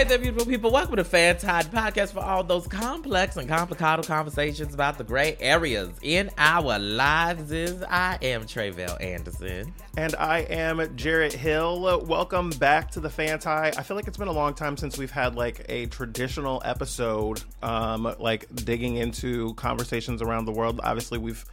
[0.00, 0.70] Hey there, beautiful people.
[0.70, 5.90] Welcome to Fanti Podcast for all those complex and complicado conversations about the gray areas
[6.00, 7.52] in our lives.
[7.52, 9.74] Is I am Tre'vell Anderson.
[9.98, 12.02] And I am Jarrett Hill.
[12.06, 13.50] Welcome back to the Fanti.
[13.50, 17.42] I feel like it's been a long time since we've had like a traditional episode,
[17.62, 20.80] um, like digging into conversations around the world.
[20.82, 21.44] Obviously, we've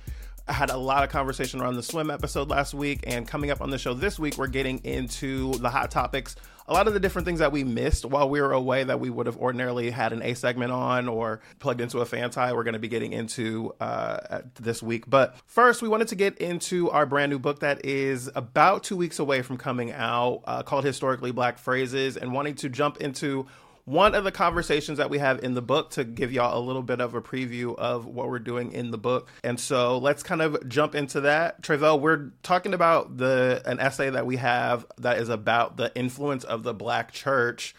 [0.48, 3.72] had a lot of conversation around the swim episode last week, and coming up on
[3.72, 6.38] the show this week, we're getting into the hot topics
[6.68, 9.10] a lot of the different things that we missed while we were away that we
[9.10, 12.74] would have ordinarily had an A segment on or plugged into a Fanti, we're going
[12.74, 15.10] to be getting into uh, this week.
[15.10, 18.98] But first, we wanted to get into our brand new book that is about two
[18.98, 23.48] weeks away from coming out uh, called Historically Black Phrases and wanting to jump into
[23.88, 26.84] one of the conversations that we have in the book to give y'all a little
[26.84, 29.30] bit of a preview of what we're doing in the book.
[29.46, 31.62] And so let's kind of jump into that.
[31.62, 36.44] Tre'vell, we're talking about the an essay that we have that is about the influence
[36.44, 37.76] of the black church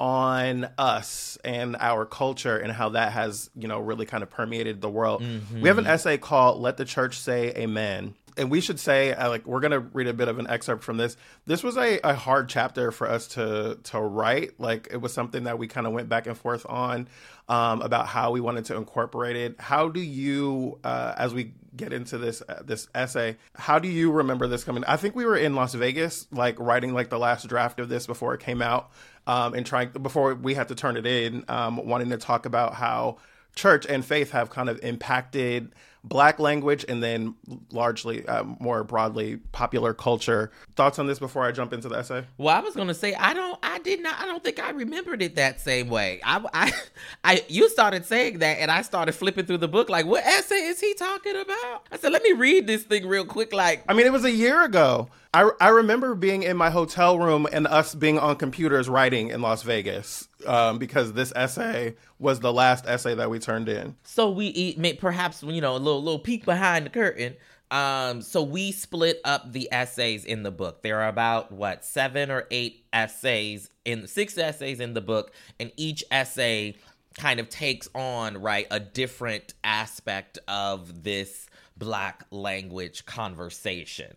[0.00, 4.80] on us and our culture and how that has, you know, really kind of permeated
[4.80, 5.22] the world.
[5.22, 5.60] Mm-hmm.
[5.60, 9.28] We have an essay called Let the Church Say Amen and we should say uh,
[9.28, 11.16] like we're gonna read a bit of an excerpt from this.
[11.46, 14.58] This was a, a hard chapter for us to to write.
[14.58, 17.08] Like it was something that we kind of went back and forth on
[17.48, 19.60] um, about how we wanted to incorporate it.
[19.60, 24.12] How do you uh, as we get into this uh, this essay how do you
[24.12, 24.84] remember this coming?
[24.84, 28.06] I think we were in las vegas like writing like the last draft of this
[28.06, 28.90] before it came out
[29.26, 32.74] um, and trying before we had to turn it in um, wanting to talk about
[32.74, 33.18] how
[33.54, 35.72] church and faith have kind of impacted
[36.04, 37.34] black language and then
[37.70, 40.50] largely uh, more broadly popular culture.
[40.74, 42.24] Thoughts on this before i jump into the essay?
[42.38, 44.70] Well i was going to say i don't i did not i don't think i
[44.70, 46.20] remembered it that same way.
[46.24, 46.72] I, I
[47.24, 50.56] i you started saying that and i started flipping through the book like what essay
[50.56, 51.86] is he talking about?
[51.90, 54.32] I said let me read this thing real quick like i mean it was a
[54.32, 55.08] year ago.
[55.34, 59.40] I, I remember being in my hotel room and us being on computers writing in
[59.40, 63.96] Las Vegas um, because this essay was the last essay that we turned in.
[64.04, 67.36] So we eat, perhaps you know a little little peek behind the curtain.
[67.70, 70.82] Um, so we split up the essays in the book.
[70.82, 75.72] There are about what seven or eight essays in six essays in the book, and
[75.76, 76.76] each essay
[77.18, 84.14] kind of takes on right a different aspect of this black language conversation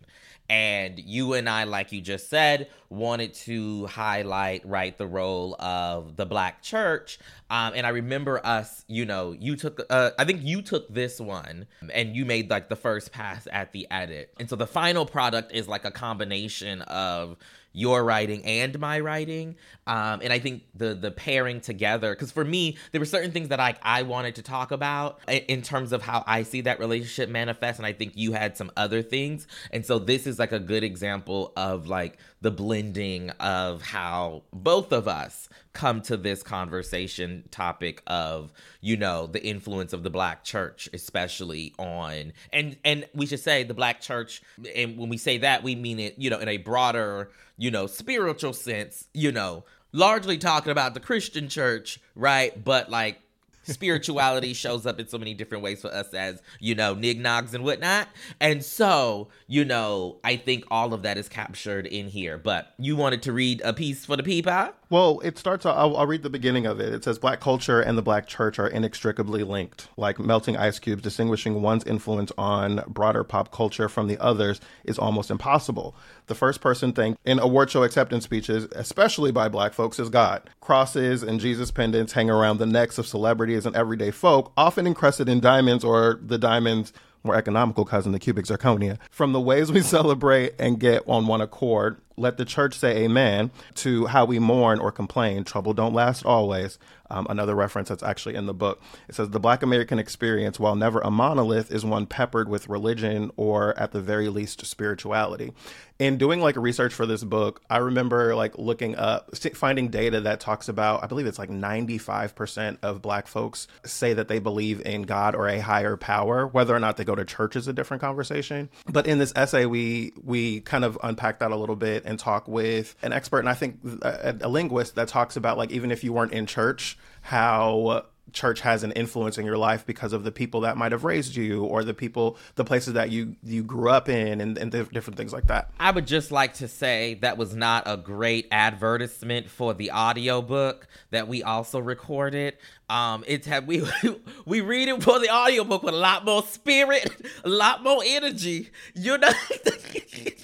[0.48, 6.16] and you and I, like you just said, wanted to highlight right the role of
[6.16, 7.18] the black church.
[7.50, 11.20] Um, and I remember us, you know, you took, uh, I think you took this
[11.20, 14.32] one and you made like the first pass at the edit.
[14.38, 17.36] And so the final product is like a combination of
[17.76, 19.56] your writing and my writing.
[19.86, 23.48] Um, and i think the the pairing together because for me there were certain things
[23.48, 27.28] that I, I wanted to talk about in terms of how i see that relationship
[27.28, 29.46] manifest and i think you had some other things.
[29.70, 34.92] And so this is like a good example of like the blending of how both
[34.92, 40.44] of us come to this conversation topic of you know the influence of the black
[40.44, 44.42] church especially on and and we should say the black church
[44.76, 47.88] and when we say that we mean it you know in a broader you know
[47.88, 52.64] spiritual sense you know largely talking about the christian church right?
[52.64, 53.20] But like
[53.66, 57.64] spirituality shows up in so many different ways for us as, you know, nignogs and
[57.64, 58.08] whatnot.
[58.40, 62.38] And so, you know, I think all of that is captured in here.
[62.38, 64.70] But you wanted to read a piece for the people?
[64.88, 66.94] Well, it starts, I'll, I'll, read the beginning of it.
[66.94, 69.88] It says, Black culture and the Black church are inextricably linked.
[69.96, 74.96] Like melting ice cubes, distinguishing one's influence on broader pop culture from the others is
[74.96, 75.96] almost impossible.
[76.28, 80.48] The first person thanked in award show acceptance speeches, especially by Black folks, is God.
[80.60, 85.28] Crosses and Jesus pendants hang around the necks of celebrities and everyday folk, often encrusted
[85.28, 86.92] in diamonds or the diamonds
[87.24, 88.98] more economical cousin, the cubic zirconia.
[89.10, 93.50] From the ways we celebrate and get on one accord, let the church say amen
[93.76, 95.44] to how we mourn or complain.
[95.44, 96.78] Trouble don't last always.
[97.08, 98.82] Um, another reference that's actually in the book.
[99.08, 103.30] It says the Black American experience, while never a monolith, is one peppered with religion
[103.36, 105.52] or at the very least spirituality.
[105.98, 110.40] In doing like research for this book, I remember like looking up, finding data that
[110.40, 115.02] talks about, I believe it's like 95% of Black folks say that they believe in
[115.02, 116.46] God or a higher power.
[116.46, 118.68] Whether or not they go to church is a different conversation.
[118.90, 122.48] But in this essay, we we kind of unpack that a little bit and talk
[122.48, 126.04] with an expert, and I think a, a linguist that talks about like even if
[126.04, 130.32] you weren't in church how church has an influence in your life because of the
[130.32, 133.88] people that might have raised you or the people the places that you you grew
[133.88, 135.70] up in and, and different things like that.
[135.78, 140.88] I would just like to say that was not a great advertisement for the audiobook
[141.10, 142.56] that we also recorded.
[142.88, 143.82] Um it's had we
[144.44, 147.08] we read it for the audiobook with a lot more spirit
[147.44, 149.30] a lot more energy you know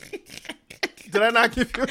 [1.13, 1.87] did i not give you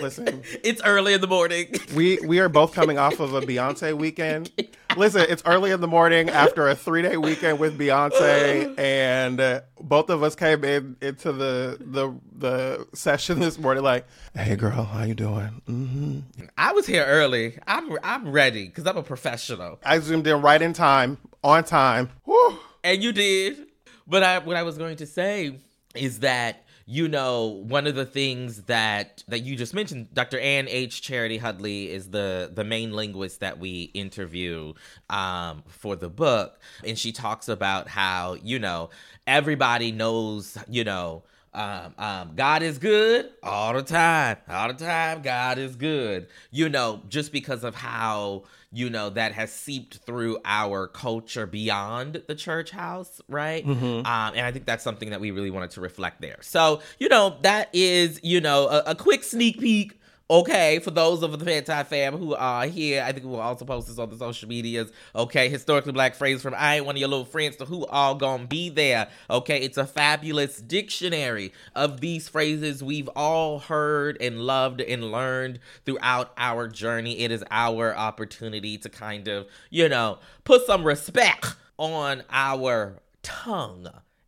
[0.00, 1.68] Listen, it's early in the morning.
[1.94, 4.50] we we are both coming off of a Beyonce weekend.
[4.96, 9.60] Listen, it's early in the morning after a three day weekend with Beyonce, and uh,
[9.80, 14.84] both of us came in into the the the session this morning like, "Hey, girl,
[14.84, 16.46] how you doing?" Mm-hmm.
[16.58, 17.58] I was here early.
[17.66, 19.78] I'm I'm ready because I'm a professional.
[19.84, 22.10] I zoomed in right in time, on time.
[22.24, 22.58] Whew.
[22.84, 23.66] And you did.
[24.06, 25.58] But I what I was going to say
[25.94, 30.68] is that you know one of the things that that you just mentioned dr Anne
[30.68, 31.02] H.
[31.02, 34.72] Charity Hudley is the the main linguist that we interview
[35.10, 36.60] um, for the book.
[36.84, 38.90] And she talks about how you know
[39.26, 41.24] everybody knows you know
[41.56, 44.36] um, um, God is good all the time.
[44.48, 46.28] All the time, God is good.
[46.50, 52.22] You know, just because of how, you know, that has seeped through our culture beyond
[52.28, 53.66] the church house, right?
[53.66, 54.06] Mm-hmm.
[54.06, 56.38] Um, and I think that's something that we really wanted to reflect there.
[56.42, 59.98] So, you know, that is, you know, a, a quick sneak peek
[60.28, 63.86] Okay, for those of the Fanti fam who are here, I think we'll also post
[63.86, 64.90] this on the social medias.
[65.14, 68.16] Okay, historically black phrase from I ain't one of your little friends to who all
[68.16, 69.08] gonna be there.
[69.30, 75.60] Okay, it's a fabulous dictionary of these phrases we've all heard and loved and learned
[75.84, 77.20] throughout our journey.
[77.20, 83.86] It is our opportunity to kind of, you know, put some respect on our tongue.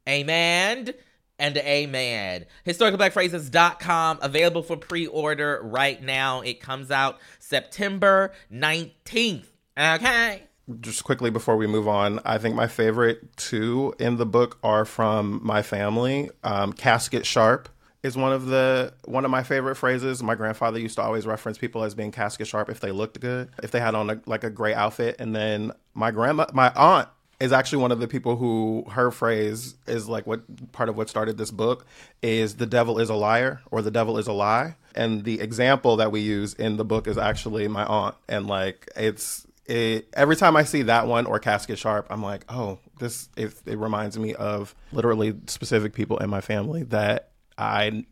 [0.09, 0.95] Amen
[1.39, 2.47] and amen.
[2.67, 6.41] HistoricallyBlackPhrases.com, available for pre order right now.
[6.41, 9.47] It comes out September 19th.
[9.79, 10.43] Okay.
[10.81, 14.85] Just quickly before we move on, I think my favorite two in the book are
[14.85, 16.31] from my family.
[16.45, 17.71] Um, Casket sharp
[18.03, 20.23] is one of the one of my favorite phrases.
[20.23, 23.51] My grandfather used to always reference people as being casket sharp if they looked good,
[23.63, 25.17] if they had on a, like a gray outfit.
[25.19, 27.09] And then my grandma, my aunt
[27.41, 31.09] is actually one of the people who her phrase is like what part of what
[31.09, 31.87] started this book
[32.23, 35.97] is the devil is a liar or the devil is a lie and the example
[35.97, 40.35] that we use in the book is actually my aunt and like it's it, every
[40.35, 44.19] time I see that one or Casket Sharp, I'm like, oh, this it, it reminds
[44.19, 48.07] me of literally specific people in my family that I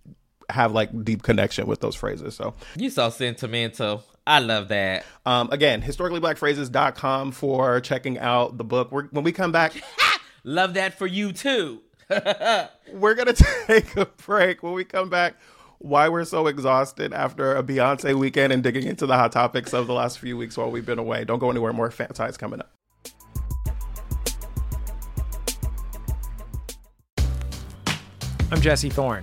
[0.50, 2.36] have like deep connection with those phrases.
[2.36, 4.04] So you so sentimental.
[4.26, 5.06] I love that.
[5.24, 8.90] Um, again, historicallyblackphrases.com for checking out the book.
[8.90, 9.72] We're, when we come back,
[10.44, 11.82] love that for you too.
[12.10, 14.64] we're going to take a break.
[14.64, 15.36] When we come back,
[15.78, 19.86] why we're so exhausted after a Beyonce weekend and digging into the hot topics of
[19.86, 21.24] the last few weeks while we've been away.
[21.24, 21.72] Don't go anywhere.
[21.72, 22.72] More Fantis coming up.
[28.50, 29.22] I'm Jesse Thorn.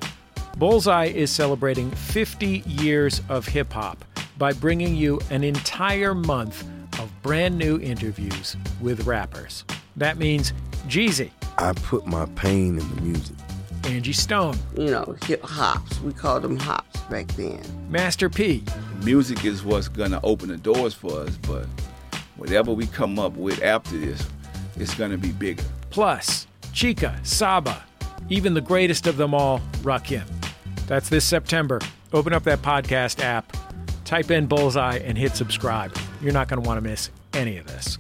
[0.58, 4.06] Bullseye is celebrating 50 years of hip hop
[4.44, 6.68] by bringing you an entire month
[7.00, 9.64] of brand new interviews with rappers.
[9.96, 10.52] That means
[10.90, 11.32] Jeezy.
[11.58, 13.38] I put my pain in the music.
[13.86, 14.58] Angie Stone.
[14.78, 15.98] You know, hip hops.
[16.02, 17.62] We called them hops back then.
[17.90, 18.66] Master P.
[19.06, 21.66] Music is what's gonna open the doors for us, but
[22.36, 24.28] whatever we come up with after this,
[24.76, 25.64] it's gonna be bigger.
[25.90, 27.82] Plus, Chika, Saba,
[28.28, 30.26] even the greatest of them all, Rakim.
[30.88, 31.80] That's this September.
[32.12, 33.56] Open up that podcast app
[34.06, 35.96] type in Bullseye and hit subscribe.
[36.22, 37.98] You're not going to want to miss any of this.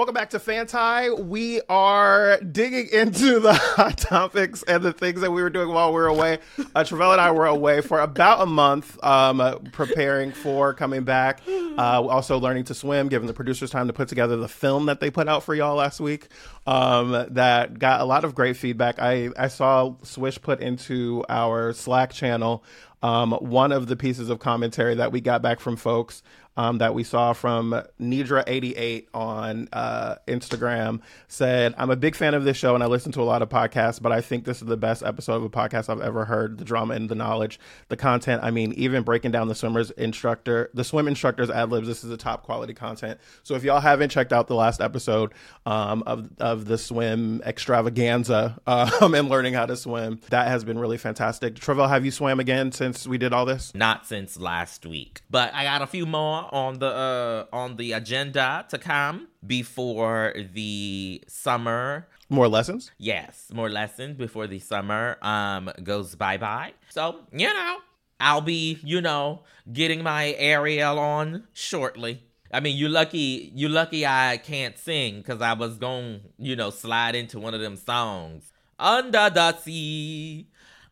[0.00, 1.10] Welcome back to Fanti.
[1.10, 5.90] We are digging into the hot topics and the things that we were doing while
[5.90, 6.38] we were away.
[6.58, 11.04] Uh, Tre'vell and I were away for about a month, um, uh, preparing for coming
[11.04, 11.42] back.
[11.46, 15.00] Uh, also learning to swim, giving the producers time to put together the film that
[15.00, 16.28] they put out for y'all last week.
[16.66, 18.98] Um, that got a lot of great feedback.
[18.98, 22.64] I I saw Swish put into our Slack channel
[23.02, 26.22] um, one of the pieces of commentary that we got back from folks
[26.56, 32.44] um, that we saw from Nidra88 on uh, Instagram said, I'm a big fan of
[32.44, 34.66] this show and I listen to a lot of podcasts, but I think this is
[34.66, 36.58] the best episode of a podcast I've ever heard.
[36.58, 38.42] The drama and the knowledge, the content.
[38.42, 42.10] I mean, even breaking down the swimmer's instructor, the swim instructor's ad libs, this is
[42.10, 43.18] a top quality content.
[43.42, 45.32] So if y'all haven't checked out the last episode
[45.66, 50.78] um, of, of the swim extravaganza um, and learning how to swim, that has been
[50.78, 51.54] really fantastic.
[51.54, 53.72] Tre'vell, have you swam again since we did all this?
[53.74, 57.92] Not since last week, but I got a few more on the uh, on the
[57.92, 62.08] agenda to come before the summer.
[62.28, 62.90] More lessons?
[62.98, 66.74] Yes, more lessons before the summer um goes bye bye.
[66.90, 67.78] So you know,
[68.20, 69.42] I'll be you know
[69.72, 72.22] getting my Ariel on shortly.
[72.52, 76.70] I mean, you lucky, you lucky I can't sing because I was going, you know,
[76.70, 78.52] slide into one of them songs.
[78.76, 80.48] Under the sea,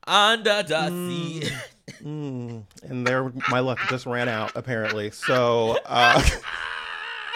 [0.08, 1.44] under the mm.
[1.44, 1.50] sea.
[2.02, 5.10] Mm, and there, my luck just ran out apparently.
[5.10, 6.22] So, uh,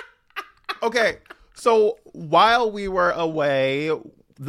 [0.82, 1.16] okay.
[1.54, 3.90] So while we were away,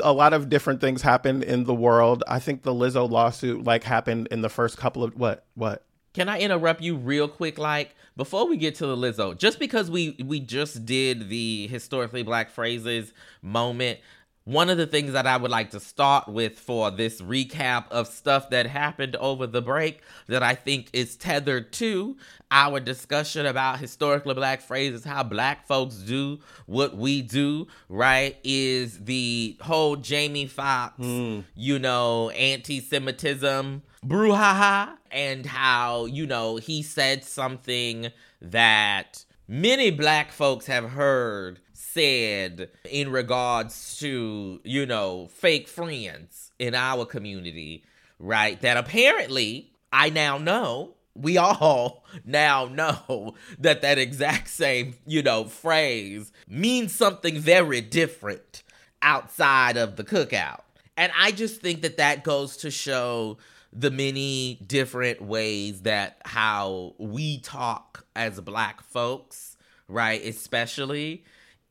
[0.01, 2.23] a lot of different things happened in the world.
[2.27, 6.29] I think the Lizzo lawsuit like happened in the first couple of what what Can
[6.29, 7.57] I interrupt you real quick?
[7.57, 12.23] Like before we get to the Lizzo, just because we we just did the historically
[12.23, 13.99] black phrases moment,
[14.45, 18.07] one of the things that I would like to start with for this recap of
[18.07, 22.17] stuff that happened over the break that I think is tethered to
[22.51, 28.37] our discussion about historically black phrases, how black folks do what we do, right?
[28.43, 31.39] Is the whole Jamie Foxx, hmm.
[31.55, 38.09] you know, anti Semitism brouhaha, and how, you know, he said something
[38.41, 41.59] that many black folks have heard
[41.93, 47.83] said in regards to, you know, fake friends in our community,
[48.19, 48.59] right?
[48.61, 55.45] That apparently I now know, we all now know that that exact same, you know,
[55.45, 58.63] phrase means something very different
[59.01, 60.61] outside of the cookout.
[60.97, 63.37] And I just think that that goes to show
[63.71, 69.57] the many different ways that how we talk as black folks,
[69.87, 70.23] right?
[70.23, 71.23] Especially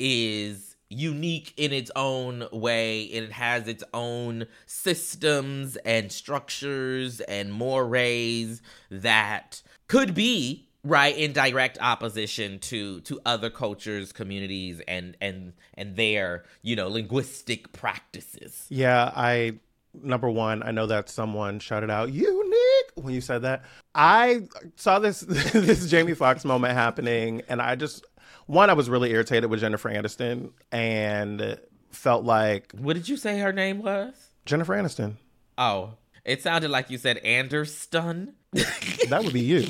[0.05, 7.53] is unique in its own way and it has its own systems and structures and
[7.53, 15.53] mores that could be right in direct opposition to to other cultures communities and and
[15.75, 19.55] and their you know linguistic practices Yeah, I
[19.95, 23.63] number one, I know that someone shouted out "unique" when you said that.
[23.95, 25.21] I saw this
[25.53, 28.05] this Jamie Foxx moment happening, and I just
[28.53, 31.59] one, I was really irritated with Jennifer Aniston, and
[31.91, 34.15] felt like what did you say her name was
[34.47, 35.17] Jennifer Aniston.
[35.59, 35.95] oh
[36.25, 38.35] it sounded like you said Anderson.
[39.09, 39.67] That would be you.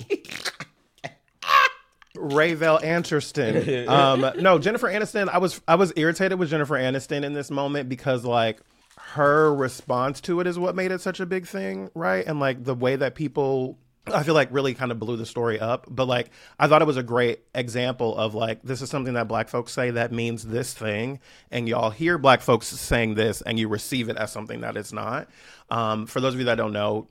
[2.14, 3.88] Rayville Anderston.
[3.88, 5.28] Um, no, Jennifer Aniston.
[5.28, 8.60] I was I was irritated with Jennifer Aniston in this moment because like
[8.98, 12.24] her response to it is what made it such a big thing, right?
[12.26, 15.60] And like the way that people I feel like really kind of blew the story
[15.60, 15.86] up.
[15.88, 19.28] But like I thought it was a great example of like this is something that
[19.28, 23.58] black folks say that means this thing, and y'all hear black folks saying this and
[23.58, 25.28] you receive it as something that it's not.
[25.72, 27.06] Um, for those of you that don't know,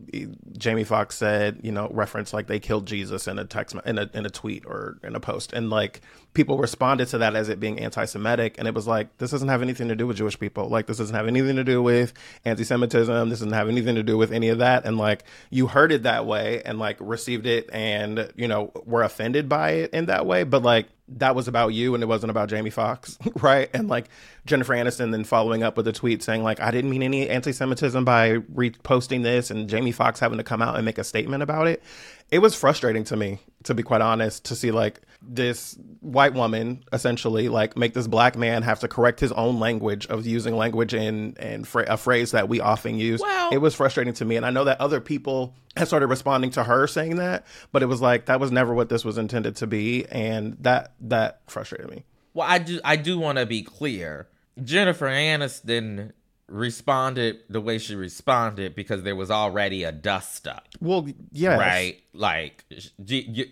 [0.55, 4.07] Jamie Foxx said, you know, reference like they killed Jesus in a text in a
[4.13, 6.01] in a tweet or in a post, and like
[6.35, 9.63] people responded to that as it being anti-Semitic, and it was like this doesn't have
[9.63, 10.69] anything to do with Jewish people.
[10.69, 12.13] Like this doesn't have anything to do with
[12.45, 13.29] anti-Semitism.
[13.29, 14.85] This doesn't have anything to do with any of that.
[14.85, 19.01] And like you heard it that way, and like received it, and you know were
[19.01, 20.85] offended by it in that way, but like
[21.17, 23.69] that was about you and it wasn't about Jamie Foxx, right?
[23.73, 24.09] And like
[24.45, 28.03] Jennifer Aniston then following up with a tweet saying like I didn't mean any anti-Semitism
[28.05, 31.67] by reposting this and Jamie Foxx having to come out and make a statement about
[31.67, 31.83] it.
[32.29, 36.83] It was frustrating to me, to be quite honest, to see like this white woman
[36.91, 40.93] essentially like make this black man have to correct his own language of using language
[40.93, 43.21] in and fra- a phrase that we often use.
[43.21, 46.49] Well- it was frustrating to me, and I know that other people have started responding
[46.51, 49.55] to her saying that, but it was like that was never what this was intended
[49.57, 52.03] to be, and that that frustrated me.
[52.33, 54.27] Well, I do I do want to be clear.
[54.61, 56.11] Jennifer Aniston
[56.51, 62.01] responded the way she responded because there was already a dust up, Well, yes, right?
[62.13, 62.65] Like,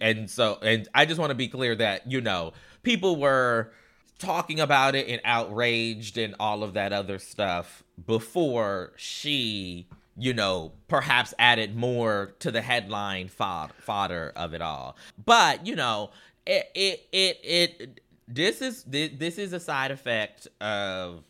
[0.01, 2.53] and so, and I just want to be clear that you know
[2.83, 3.71] people were
[4.19, 9.87] talking about it and outraged and all of that other stuff before she,
[10.17, 14.97] you know, perhaps added more to the headline fod- fodder of it all.
[15.23, 16.11] But you know,
[16.45, 21.23] it it it, it this is this is a side effect of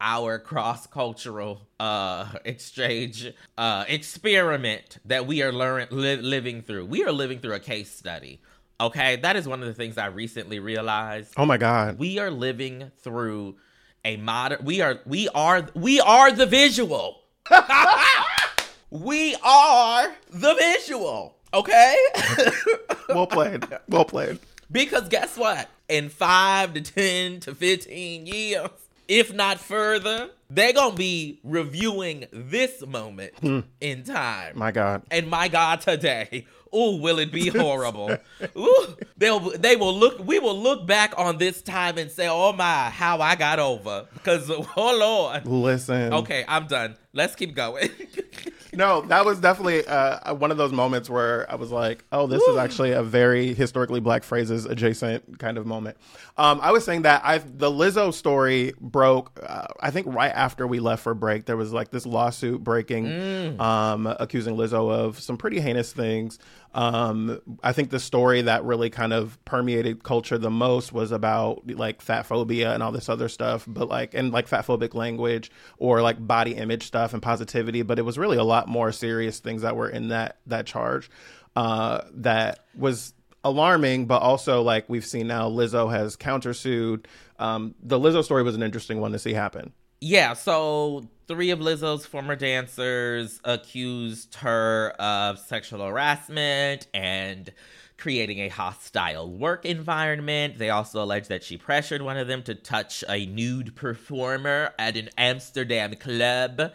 [0.00, 7.12] our cross-cultural uh exchange uh experiment that we are learn li- living through we are
[7.12, 8.40] living through a case study
[8.80, 11.98] okay that is one of the things i recently realized Oh my god.
[11.98, 13.56] we are living through
[14.04, 17.22] a modern we are we are we are the visual
[18.90, 21.96] we are the visual okay
[23.08, 23.64] well played.
[23.88, 24.38] Well played.
[24.70, 28.68] because guess what in 5 to 10 to 15 years
[29.08, 33.60] if not further they're gonna be reviewing this moment hmm.
[33.80, 35.02] in time My god.
[35.10, 38.16] and my God, today, ooh, will it be horrible?
[38.56, 40.18] ooh, they'll they will look.
[40.24, 44.06] We will look back on this time and say, "Oh my, how I got over."
[44.14, 44.66] Because oh
[44.98, 45.46] Lord.
[45.46, 46.12] Listen.
[46.14, 46.96] Okay, I'm done.
[47.12, 47.90] Let's keep going.
[48.72, 52.42] No, that was definitely uh, one of those moments where I was like, "Oh, this
[52.42, 55.96] is actually a very historically black phrases adjacent kind of moment."
[56.36, 59.40] Um, I was saying that I the Lizzo story broke.
[59.42, 63.58] Uh, I think right after we left for break, there was like this lawsuit breaking,
[63.60, 66.38] um, accusing Lizzo of some pretty heinous things.
[66.78, 71.68] Um, I think the story that really kind of permeated culture the most was about
[71.68, 75.50] like fat phobia and all this other stuff, but like and like fat phobic language
[75.78, 77.82] or like body image stuff and positivity.
[77.82, 81.10] But it was really a lot more serious things that were in that that charge
[81.56, 87.06] uh, that was alarming, but also like we've seen now, Lizzo has countersued.
[87.40, 89.72] Um, the Lizzo story was an interesting one to see happen.
[90.00, 97.52] Yeah, so three of Lizzo's former dancers accused her of sexual harassment and
[97.98, 100.56] creating a hostile work environment.
[100.56, 104.96] They also allege that she pressured one of them to touch a nude performer at
[104.96, 106.72] an Amsterdam club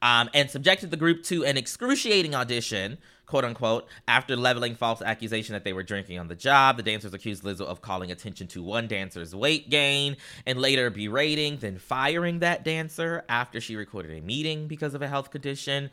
[0.00, 5.52] um, and subjected the group to an excruciating audition quote unquote, after leveling false accusation
[5.52, 6.76] that they were drinking on the job.
[6.76, 10.16] The dancers accused Lizzo of calling attention to one dancer's weight gain
[10.46, 15.08] and later berating, then firing that dancer after she recorded a meeting because of a
[15.08, 15.90] health condition.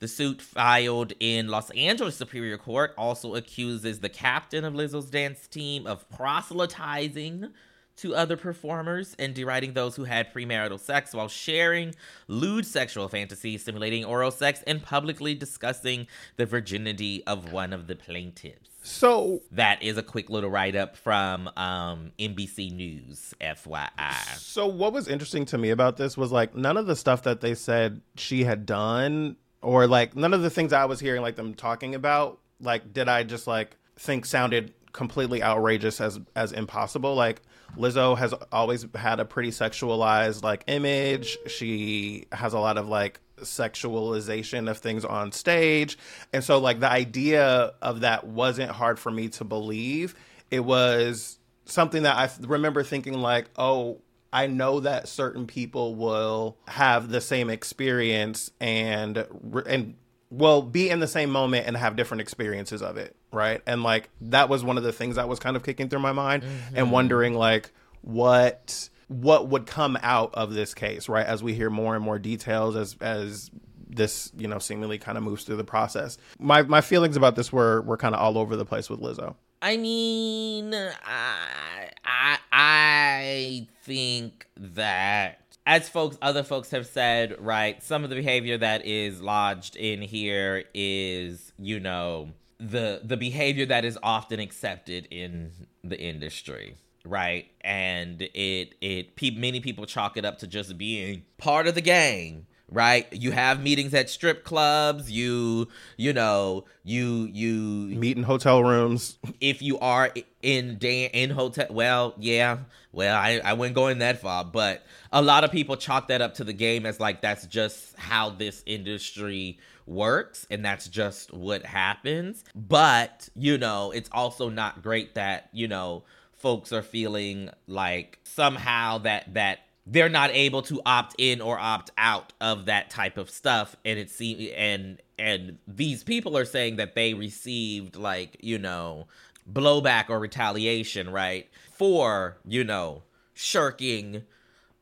[0.00, 5.46] The suit filed in Los Angeles Superior Court also accuses the captain of Lizzo's dance
[5.46, 7.52] team of proselytizing
[7.96, 11.94] to other performers and deriding those who had premarital sex while sharing
[12.28, 16.06] lewd sexual fantasies, simulating oral sex, and publicly discussing
[16.36, 18.70] the virginity of one of the plaintiffs.
[18.82, 24.36] So that is a quick little write up from um, NBC News, FYI.
[24.36, 27.40] So what was interesting to me about this was like none of the stuff that
[27.40, 31.36] they said she had done, or like none of the things I was hearing like
[31.36, 37.14] them talking about, like did I just like think sounded completely outrageous as as impossible.
[37.14, 37.42] Like
[37.76, 41.38] Lizzo has always had a pretty sexualized like image.
[41.46, 45.98] She has a lot of like sexualization of things on stage.
[46.32, 50.14] And so like the idea of that wasn't hard for me to believe.
[50.50, 54.00] It was something that I remember thinking like, "Oh,
[54.32, 59.26] I know that certain people will have the same experience and
[59.66, 59.94] and
[60.32, 63.60] will be in the same moment and have different experiences of it, right?
[63.66, 66.12] And like that was one of the things that was kind of kicking through my
[66.12, 66.76] mind mm-hmm.
[66.76, 67.70] and wondering like
[68.00, 71.26] what what would come out of this case, right?
[71.26, 73.50] As we hear more and more details as as
[73.86, 76.16] this, you know, seemingly kind of moves through the process.
[76.38, 79.34] My my feelings about this were were kind of all over the place with Lizzo.
[79.60, 88.04] I mean, I I I think that as folks other folks have said right some
[88.04, 93.84] of the behavior that is lodged in here is you know the the behavior that
[93.84, 95.50] is often accepted in
[95.84, 97.46] the industry right?
[97.62, 101.80] And it it pe- many people chalk it up to just being part of the
[101.80, 103.06] game right?
[103.12, 105.10] You have meetings at strip clubs.
[105.10, 107.52] You you know you you
[107.96, 109.18] meet in hotel rooms.
[109.40, 112.58] If you are in day in hotel well yeah.
[112.92, 114.82] Well I, I wouldn't go in that far but
[115.12, 118.30] a lot of people chalk that up to the game as like that's just how
[118.30, 122.44] this industry works and that's just what happens.
[122.54, 128.98] But you know it's also not great that you know folks are feeling like somehow
[128.98, 133.28] that that they're not able to opt in or opt out of that type of
[133.30, 133.76] stuff.
[133.84, 139.06] And it seems and and these people are saying that they received like you know
[139.50, 143.02] blowback or retaliation right for you know
[143.34, 144.22] shirking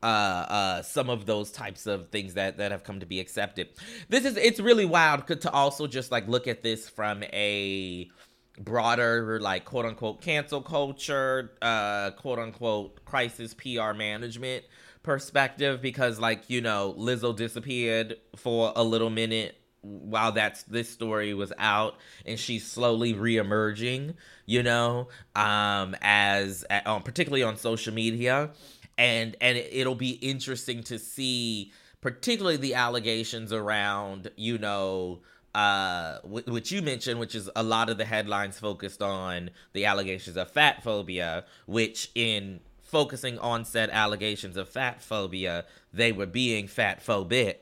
[0.03, 3.69] uh uh some of those types of things that that have come to be accepted.
[4.09, 8.09] This is it's really wild to also just like look at this from a
[8.59, 14.63] broader like quote unquote cancel culture uh quote unquote crisis pr management
[15.03, 21.33] perspective because like you know lizzo disappeared for a little minute while that's this story
[21.33, 24.13] was out and she's slowly reemerging
[24.45, 28.51] you know um as um, particularly on social media.
[28.97, 35.21] And and it'll be interesting to see particularly the allegations around you know
[35.55, 40.37] uh which you mentioned which is a lot of the headlines focused on the allegations
[40.37, 42.59] of fat phobia which in
[42.91, 45.65] focusing on said allegations of fat phobia.
[45.93, 47.55] They were being fat phobic.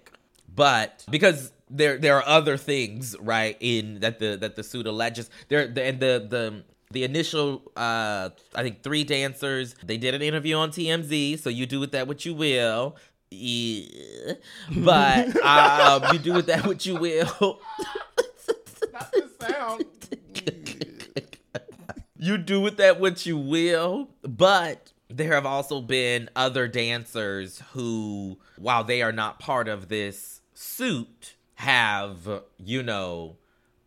[0.53, 5.29] But because there there are other things right in that the that the suit alleges
[5.49, 10.23] there the, and the the the initial uh i think three dancers they did an
[10.23, 12.95] interview on tmz so you do with that what you will.
[13.29, 14.33] Yeah.
[14.75, 17.61] but um you do with that what you will.
[18.91, 19.85] Not the sound.
[22.21, 28.37] You do with that what you will but there have also been other dancers who
[28.57, 33.35] while they are not part of this suit have you know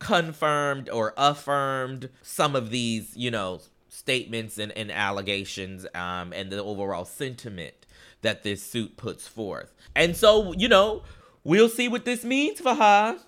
[0.03, 6.63] confirmed or affirmed some of these, you know, statements and, and allegations um, and the
[6.63, 7.75] overall sentiment
[8.23, 9.73] that this suit puts forth.
[9.95, 11.03] And so, you know,
[11.45, 13.19] we'll see what this means for her.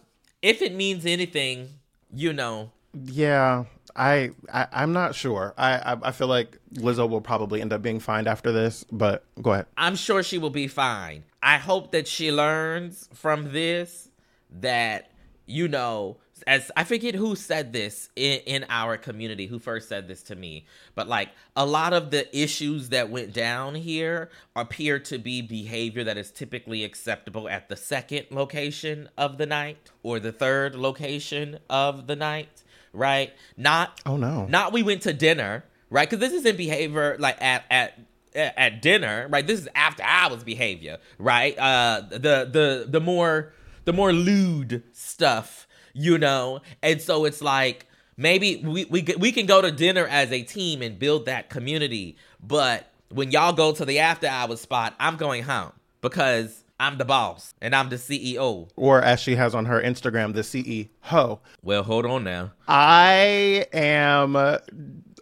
[0.43, 1.69] If it means anything,
[2.13, 3.65] you know, Yeah,
[3.97, 5.55] I, I I'm not sure.
[5.57, 8.85] I, I I feel like Lizzo will probably end up being fined after this.
[8.91, 9.67] But go ahead.
[9.77, 11.25] I'm sure she will be fine.
[11.43, 14.09] I hope that she learns from this
[14.51, 15.11] that
[15.47, 20.09] you know as I forget who said this in, in our community, who first said
[20.09, 24.99] this to me, but like a lot of the issues that went down here appear
[25.01, 30.19] to be behavior that is typically acceptable at the second location of the night or
[30.19, 32.63] the third location of the night,
[32.95, 33.33] right?
[33.57, 34.47] Not Oh no.
[34.47, 36.09] not we went to dinner, right?
[36.09, 37.99] Because this isn't behavior like at at
[38.35, 39.47] at dinner, right?
[39.47, 41.59] This is after hours behavior, right?
[41.59, 43.53] Uh, the the the more
[43.85, 49.47] the more lewd stuff, you know, and so it's like maybe we we we can
[49.47, 53.85] go to dinner as a team and build that community, but when y'all go to
[53.85, 58.69] the after hours spot, I'm going home because I'm the boss and I'm the CEO.
[58.77, 61.39] Or as she has on her Instagram, the CEO.
[61.63, 62.53] Well, hold on now.
[62.67, 64.59] I am uh,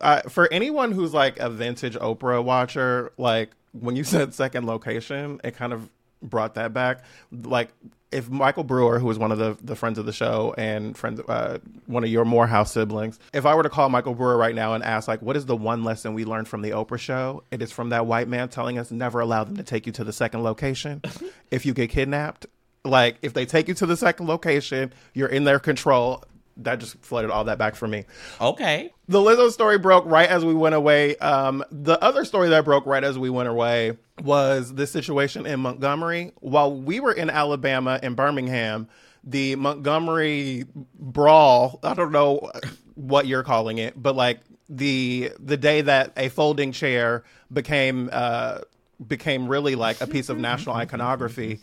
[0.00, 3.12] uh, for anyone who's like a vintage Oprah watcher.
[3.18, 5.90] Like when you said second location, it kind of
[6.22, 7.04] brought that back.
[7.30, 7.70] Like
[8.12, 11.20] if Michael Brewer, who was one of the the friends of the show and friends,
[11.20, 14.74] uh, one of your Morehouse siblings, if I were to call Michael Brewer right now
[14.74, 17.42] and ask like, what is the one lesson we learned from the Oprah show?
[17.50, 20.04] It is from that white man telling us never allow them to take you to
[20.04, 21.00] the second location
[21.50, 22.46] if you get kidnapped.
[22.84, 26.22] Like if they take you to the second location, you're in their control.
[26.58, 28.04] That just flooded all that back for me.
[28.38, 28.90] Okay.
[29.08, 31.16] The Lizzo story broke right as we went away.
[31.16, 35.60] Um, the other story that broke right as we went away was the situation in
[35.60, 36.32] Montgomery.
[36.40, 38.88] While we were in Alabama in Birmingham,
[39.24, 40.64] the Montgomery
[40.98, 42.50] brawl, I don't know
[42.94, 48.58] what you're calling it, but like the the day that a folding chair became uh
[49.06, 51.60] became really like a piece of national iconography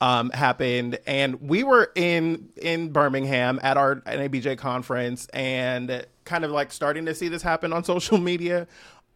[0.00, 6.50] um, happened, and we were in in Birmingham at our NABJ conference, and kind of
[6.50, 8.66] like starting to see this happen on social media.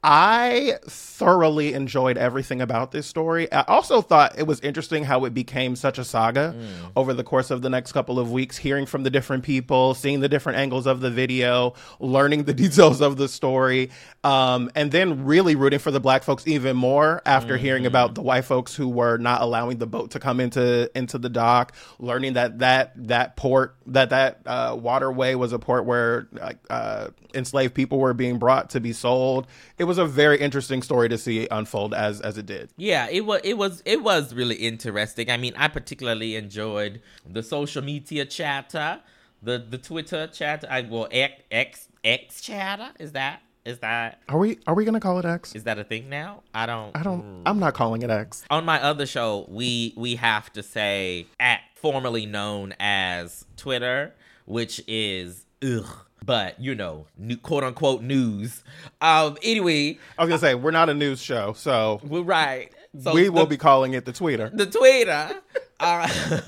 [0.07, 3.51] I thoroughly enjoyed everything about this story.
[3.51, 6.55] I also thought it was interesting how it became such a saga
[6.95, 10.21] over the course of the next couple of weeks, hearing from the different people, seeing
[10.21, 13.91] the different angles of the video, learning the details of the story,
[14.25, 18.21] um, and then really rooting for the black folks even more after hearing about the
[18.23, 22.35] white folks who were not allowing the boat to come into into the dock, learning
[22.35, 27.75] that that that port that that uh, waterway was a port where like uh, enslaved
[27.75, 29.47] people were being brought to be sold.
[29.79, 32.71] It was a very interesting story to see unfold as as it did.
[32.77, 35.31] Yeah, it was it was it was really interesting.
[35.31, 39.01] I mean, I particularly enjoyed the social media chatter,
[39.43, 40.67] the the Twitter chatter.
[40.71, 42.91] I well X X X chatter.
[42.99, 45.55] Is that is that Are we are we gonna call it X?
[45.55, 46.43] is that a thing now?
[46.55, 47.43] I don't I don't.
[47.47, 48.45] I'm not calling it X.
[48.51, 54.15] on my other show, we we have to say at formerly known as Twitter,
[54.47, 55.87] which is ugh,
[56.25, 58.63] but you know, new, quote unquote news.
[59.01, 62.71] Um, anyway, I was gonna say we're not a news show, so we're right.
[63.01, 64.55] So we will the- be calling it the tweeter.
[64.57, 65.41] the Twitter.
[65.85, 66.41] Uh,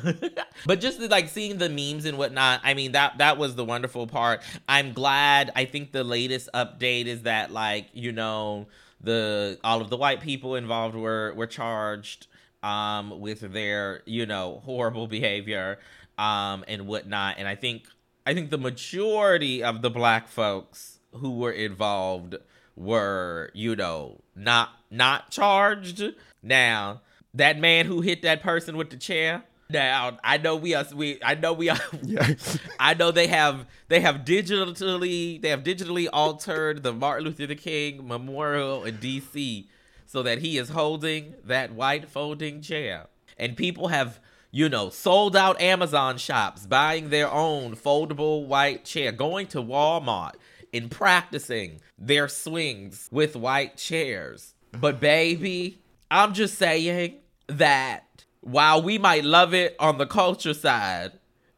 [0.67, 4.07] but just like seeing the memes and whatnot, I mean that that was the wonderful
[4.07, 4.43] part.
[4.69, 5.53] I'm glad.
[5.55, 8.67] I think the latest update is that like you know
[9.01, 12.27] the all of the white people involved were were charged
[12.63, 15.79] um with their you know horrible behavior
[16.19, 17.37] um and whatnot.
[17.39, 17.89] And I think
[18.25, 22.37] I think the majority of the black folks who were involved
[22.75, 26.03] were you know not not charged
[26.43, 27.01] now
[27.37, 29.45] that man who hit that person with the chair.
[29.69, 32.35] Now i know we are we i know we are Yeah.
[32.79, 38.07] i know they have they have digitally they have digitally altered the martin luther king
[38.07, 39.67] memorial in dc
[40.07, 43.09] so that he is holding that white folding chair.
[43.37, 44.21] And people have
[44.53, 50.35] you know sold out amazon shops buying their own foldable white chair going to walmart
[50.73, 54.55] and practicing their swings with white chairs.
[54.73, 57.17] But baby i'm just saying
[57.49, 61.13] that while we might love it on the culture side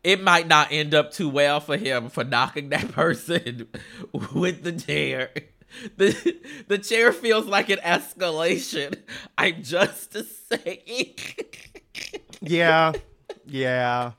[0.05, 3.69] it might not end up too well for him for knocking that person
[4.33, 5.31] with the chair.
[5.99, 8.97] The the chair feels like an escalation.
[9.37, 10.17] I'm just
[10.49, 11.15] saying.
[12.41, 12.93] yeah,
[13.47, 14.13] yeah.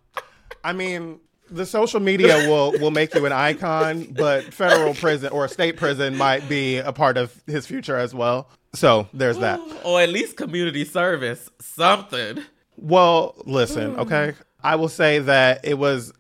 [0.63, 1.19] I mean,
[1.51, 6.17] the social media will will make you an icon, but federal prison or state prison
[6.17, 8.49] might be a part of his future as well.
[8.73, 9.59] So there's that.
[9.83, 12.43] or at least community service, something.
[12.77, 14.33] Well, listen, okay.
[14.63, 16.13] I will say that it was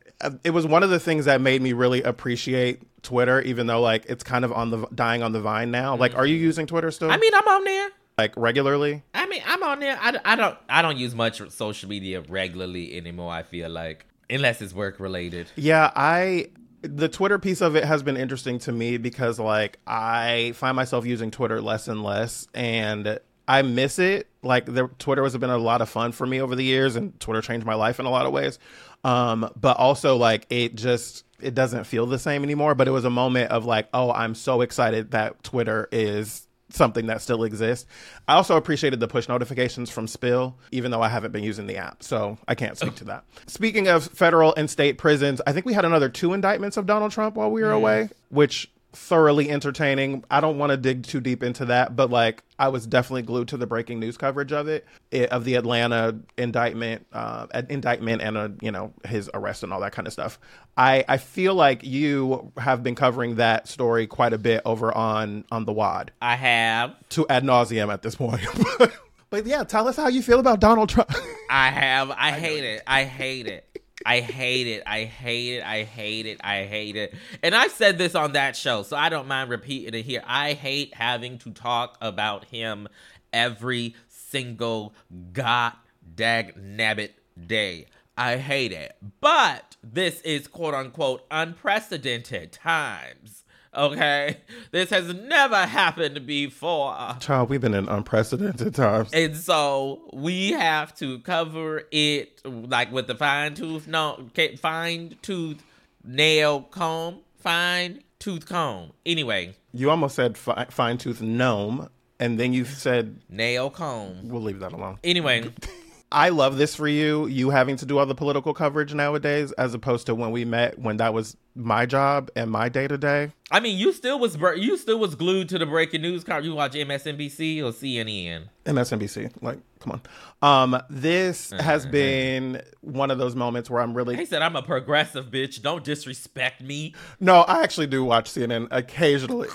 [0.43, 4.05] it was one of the things that made me really appreciate Twitter, even though like
[4.07, 5.95] it's kind of on the dying on the vine now.
[5.95, 6.45] Like, are you mm-hmm.
[6.45, 7.11] using Twitter still?
[7.11, 7.89] I mean, I'm on there.
[8.17, 9.03] like regularly?
[9.13, 9.97] I mean, I'm on there.
[9.99, 13.31] I, I don't I don't use much social media regularly anymore.
[13.31, 15.51] I feel like unless it's work related.
[15.55, 16.47] Yeah, I
[16.81, 21.05] the Twitter piece of it has been interesting to me because like I find myself
[21.05, 24.27] using Twitter less and less and I miss it.
[24.43, 27.19] Like the Twitter has been a lot of fun for me over the years and
[27.19, 28.59] Twitter changed my life in a lot of ways.
[29.03, 33.05] Um but also like it just it doesn't feel the same anymore, but it was
[33.05, 37.85] a moment of like, oh, I'm so excited that Twitter is something that still exists.
[38.27, 41.77] I also appreciated the push notifications from Spill, even though I haven't been using the
[41.77, 43.23] app, so I can't speak to that.
[43.47, 47.11] Speaking of federal and state prisons, I think we had another two indictments of Donald
[47.11, 50.23] Trump while we were away, which thoroughly entertaining.
[50.31, 53.49] I don't want to dig too deep into that, but like I was definitely glued
[53.49, 58.37] to the breaking news coverage of it, it of the Atlanta indictment, uh, indictment, and
[58.37, 60.39] uh, you know his arrest and all that kind of stuff.
[60.77, 65.45] I I feel like you have been covering that story quite a bit over on
[65.51, 66.95] on the Wad I have.
[67.09, 68.41] to ad nauseum at this point.
[69.29, 71.13] but yeah, tell us how you feel about Donald Trump.
[71.49, 72.11] I have.
[72.11, 72.81] I hate it.
[72.87, 73.68] I hate it.
[74.05, 74.83] I hate it.
[74.85, 75.63] I hate it.
[75.63, 76.39] I hate it.
[76.43, 77.13] I hate it.
[77.43, 80.23] And I said this on that show, so I don't mind repeating it here.
[80.25, 82.87] I hate having to talk about him
[83.33, 84.93] every single
[85.33, 85.73] god
[86.15, 87.11] dag nabbit
[87.47, 87.87] day.
[88.17, 88.95] I hate it.
[89.21, 93.43] But this is quote unquote unprecedented times.
[93.75, 94.37] Okay?
[94.71, 96.95] This has never happened before.
[97.19, 99.09] Child, we've been in unprecedented times.
[99.13, 104.29] And so we have to cover it like with the fine tooth no
[104.59, 105.63] fine tooth
[106.03, 108.91] nail comb, fine tooth comb.
[109.05, 114.27] Anyway, You almost said fi- fine tooth gnome, and then you said nail comb.
[114.29, 114.99] we'll leave that alone.
[115.03, 115.51] Anyway,
[116.11, 119.75] I love this for you, you having to do all the political coverage nowadays, as
[119.75, 123.31] opposed to when we met, when that was my job and my day to day.
[123.51, 126.23] I mean, you still was you still was glued to the breaking news.
[126.27, 128.49] You watch MSNBC or CNN.
[128.65, 129.99] MSNBC, like, come
[130.41, 130.73] on.
[130.73, 134.63] Um, this has been one of those moments where I'm really He said, "I'm a
[134.63, 135.61] progressive bitch.
[135.61, 139.49] Don't disrespect me." no, I actually do watch CNN occasionally.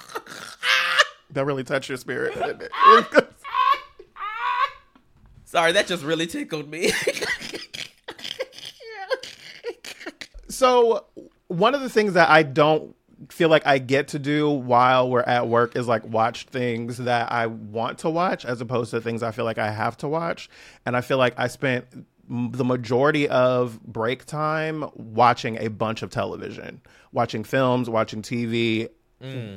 [1.30, 2.36] that really touched your spirit.
[5.54, 6.90] Sorry, that just really tickled me.
[10.48, 11.06] So
[11.48, 12.94] one of the things that I don't
[13.28, 17.32] feel like I get to do while we're at work is like watch things that
[17.32, 20.48] I want to watch as opposed to things I feel like I have to watch.
[20.86, 21.86] And I feel like I spent
[22.28, 26.80] the majority of break time watching a bunch of television,
[27.12, 28.88] watching films, watching TV.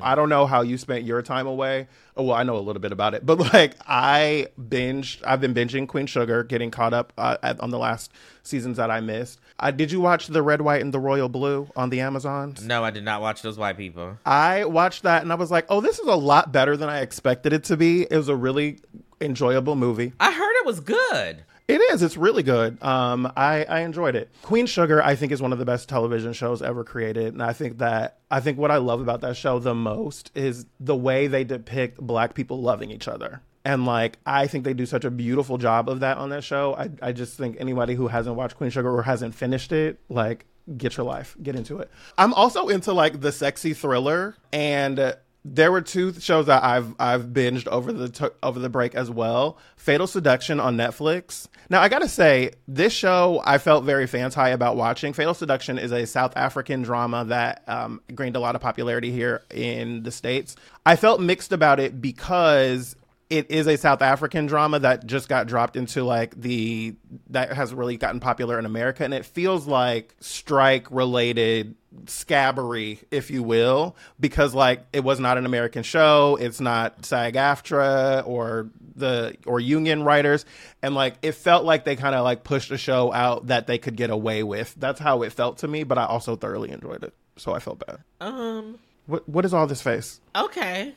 [0.02, 1.88] I don't know how you spent your time away.
[2.16, 5.54] Oh, well, I know a little bit about it, but like I binged, I've been
[5.54, 8.12] binging Queen Sugar, getting caught up uh, at, on the last
[8.44, 9.40] seasons that I missed.
[9.60, 12.64] Uh, did you watch the Red, White, and the Royal Blue on the Amazons?
[12.64, 14.18] no, I did not watch those white people.
[14.26, 17.02] I watched that and I was like, oh, this is a lot better than I
[17.02, 18.04] expected it to be.
[18.04, 18.80] It was a really
[19.20, 20.14] enjoyable movie.
[20.20, 21.44] I heard it was good.
[21.68, 22.02] It is.
[22.02, 22.82] It's really good.
[22.82, 24.30] Um, I, I enjoyed it.
[24.42, 27.52] Queen Sugar, I think, is one of the best television shows ever created, and I
[27.52, 31.28] think that I think what I love about that show the most is the way
[31.28, 33.42] they depict black people loving each other.
[33.66, 36.74] And like, I think they do such a beautiful job of that on that show.
[36.76, 40.46] I, I just think anybody who hasn't watched Queen Sugar or hasn't finished it, like,
[40.78, 41.92] get your life, get into it.
[42.18, 47.28] I'm also into like the sexy thriller, and there were two shows that I've I've
[47.28, 49.58] binged over the t- over the break as well.
[49.78, 51.48] Fatal Seduction on Netflix.
[51.70, 55.14] Now I gotta say, this show I felt very fancy about watching.
[55.14, 59.44] Fatal Seduction is a South African drama that um, gained a lot of popularity here
[59.50, 60.58] in the states.
[60.86, 62.97] I felt mixed about it because
[63.30, 66.96] it is a South African drama that just got dropped into like the
[67.30, 73.32] that has really gotten popular in America, and it feels like strike related scabbery, if
[73.32, 79.36] you will, because like it was not an American show, it's not SAG-AFTRA or the
[79.46, 80.46] or union writers,
[80.82, 83.78] and like it felt like they kind of like pushed a show out that they
[83.78, 84.74] could get away with.
[84.78, 87.86] That's how it felt to me, but I also thoroughly enjoyed it, so I felt
[87.86, 88.00] bad.
[88.22, 88.80] Um.
[89.06, 90.20] What what is all this face?
[90.36, 90.94] Okay.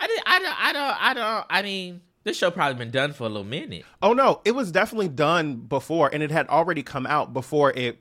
[0.00, 0.20] I did.
[0.26, 0.60] I don't.
[0.60, 1.02] I don't.
[1.02, 1.46] I don't.
[1.50, 3.84] I mean, this show probably been done for a little minute.
[4.02, 7.98] Oh no, it was definitely done before, and it had already come out before it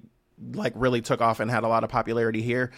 [0.53, 2.71] like really took off and had a lot of popularity here.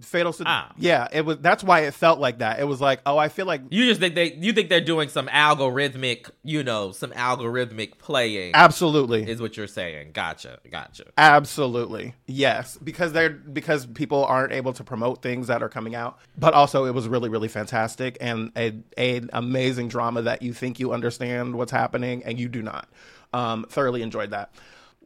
[0.00, 0.72] Fatal, Sed- Ah.
[0.78, 1.38] yeah, it was.
[1.38, 2.60] That's why it felt like that.
[2.60, 4.32] It was like, oh, I feel like You just think they.
[4.34, 6.30] You think they're doing some algorithmic.
[6.42, 8.52] You know, some algorithmic playing.
[8.54, 10.10] absolutely, is what you're saying.
[10.12, 10.58] Gotcha.
[10.70, 11.04] Gotcha.
[11.18, 16.18] absolutely, yes, because they're because people aren't able to promote things that are coming out.
[16.38, 20.78] But also, it was really, really fantastic and a an amazing drama that you think
[20.80, 22.88] you understand what's happening and you do not.
[23.32, 24.54] Um, thoroughly enjoyed that.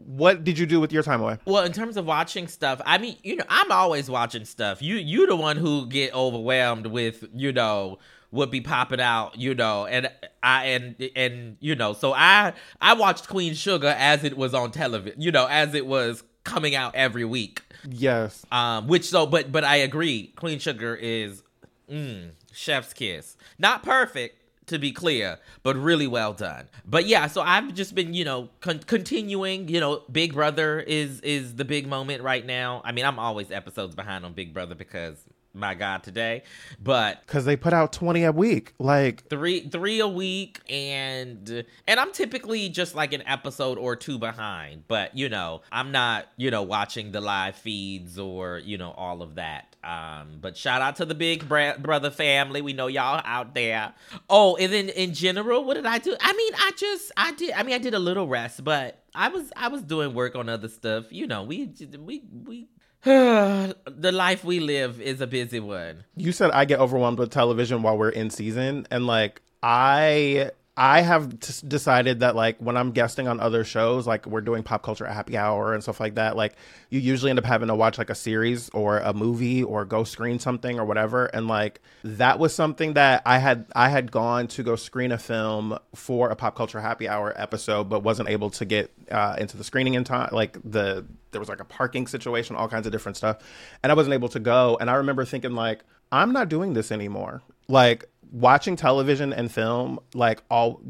[0.05, 1.39] What did you do with your time away?
[1.45, 4.81] Well, in terms of watching stuff, I mean, you know, I'm always watching stuff.
[4.83, 7.99] You you the one who get overwhelmed with, you know,
[8.31, 10.11] would be popping out, you know, and
[10.43, 14.71] I and and you know, so I I watched Queen Sugar as it was on
[14.71, 17.63] television, you know, as it was coming out every week.
[17.89, 18.45] Yes.
[18.51, 20.33] Um, which so, but but I agree.
[20.37, 21.43] Queen Sugar is
[21.91, 23.37] mm, chef's kiss.
[23.59, 24.38] Not perfect
[24.69, 26.69] to be clear, but really well done.
[26.85, 29.69] But yeah, so I've just been, you know, con- continuing.
[29.69, 32.83] You know, Big Brother is is the big moment right now.
[32.85, 35.17] I mean, I'm always episodes behind on Big Brother because
[35.55, 36.43] my God, today,
[36.81, 38.75] but Because they put out 20 a week.
[38.79, 44.19] Like, three three a week and and i'm typically just like an episode or two
[44.19, 44.85] behind.
[44.89, 49.23] But you know i'm not you know watching the live feeds or you know all
[49.23, 49.77] of that.
[49.83, 52.63] Um but shout out to the big bra- brother family.
[52.63, 53.95] We know y'all out there.
[54.29, 56.17] Oh and then in general what did i do?
[56.21, 59.29] I mean i just i did i mean i did a little rest but i
[59.29, 61.13] was i was doing work on other stuff.
[61.13, 62.69] You know we we we
[63.05, 67.83] the life we live is a busy one you said I get overwhelmed with television
[67.83, 68.87] while we're in season.
[68.91, 70.51] And like, I.
[70.81, 74.63] I have t- decided that like when I'm guesting on other shows, like we're doing
[74.63, 76.55] pop culture happy hour and stuff like that, like
[76.89, 80.05] you usually end up having to watch like a series or a movie or go
[80.05, 81.27] screen something or whatever.
[81.27, 85.19] And like that was something that I had I had gone to go screen a
[85.19, 89.57] film for a pop culture happy hour episode, but wasn't able to get uh, into
[89.57, 90.29] the screening in time.
[90.31, 93.39] Like the there was like a parking situation, all kinds of different stuff,
[93.83, 94.79] and I wasn't able to go.
[94.81, 97.43] And I remember thinking like I'm not doing this anymore.
[97.67, 100.81] Like watching television and film like all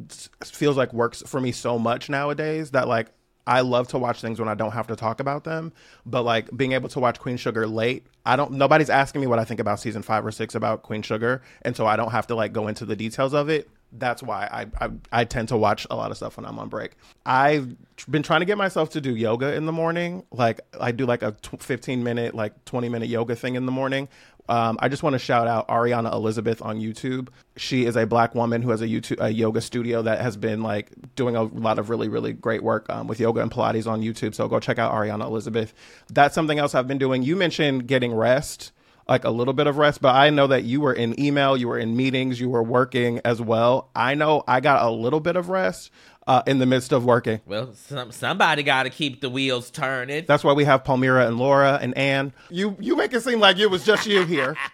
[0.45, 3.09] feels like works for me so much nowadays that like
[3.49, 5.73] I love to watch things when I don't have to talk about them,
[6.05, 9.39] but like being able to watch Queen Sugar late, I don't nobody's asking me what
[9.39, 12.27] I think about season 5 or 6 about Queen Sugar, and so I don't have
[12.27, 13.71] to like go into the details of it.
[13.91, 16.69] That's why I I, I tend to watch a lot of stuff when I'm on
[16.69, 16.93] break.
[17.25, 17.75] I've
[18.11, 20.25] been trying to get myself to do yoga in the morning.
[20.31, 23.73] Like I do like a t- 15 minute like 20 minute yoga thing in the
[23.73, 24.09] morning.
[24.49, 27.29] Um, I just want to shout out Ariana Elizabeth on YouTube.
[27.57, 30.63] She is a black woman who has a YouTube a yoga studio that has been
[30.63, 34.01] like doing a lot of really really great work um, with yoga and Pilates on
[34.01, 34.35] YouTube.
[34.35, 35.75] So go check out Ariana Elizabeth.
[36.09, 37.23] That's something else I've been doing.
[37.23, 38.73] You mentioned getting rest
[39.09, 41.69] like a little bit of rest, but I know that you were in email, you
[41.69, 43.91] were in meetings, you were working as well.
[43.97, 45.91] I know I got a little bit of rest
[46.29, 47.41] uh, in the midst of working.
[47.47, 50.27] Well, some, somebody got to keep the wheels turning.
[50.27, 52.35] That's why we have Palmira and Laura and Anne.
[52.51, 54.55] You you make it seem like it was just you here.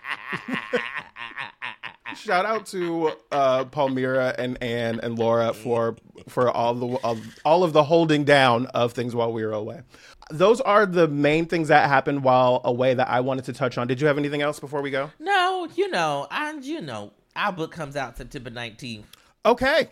[2.17, 5.97] Shout out to uh, Palmira and Anne and Laura for
[6.29, 9.83] for all the all, all of the holding down of things while we were away.
[10.31, 13.87] Those are the main things that happened while away that I wanted to touch on.
[13.87, 15.13] Did you have anything else before we go?
[15.21, 19.05] No, you know, and you know, our book comes out September 19th.
[19.47, 19.91] Okay.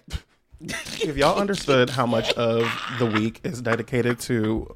[1.03, 4.75] if y'all understood how much of the week is dedicated to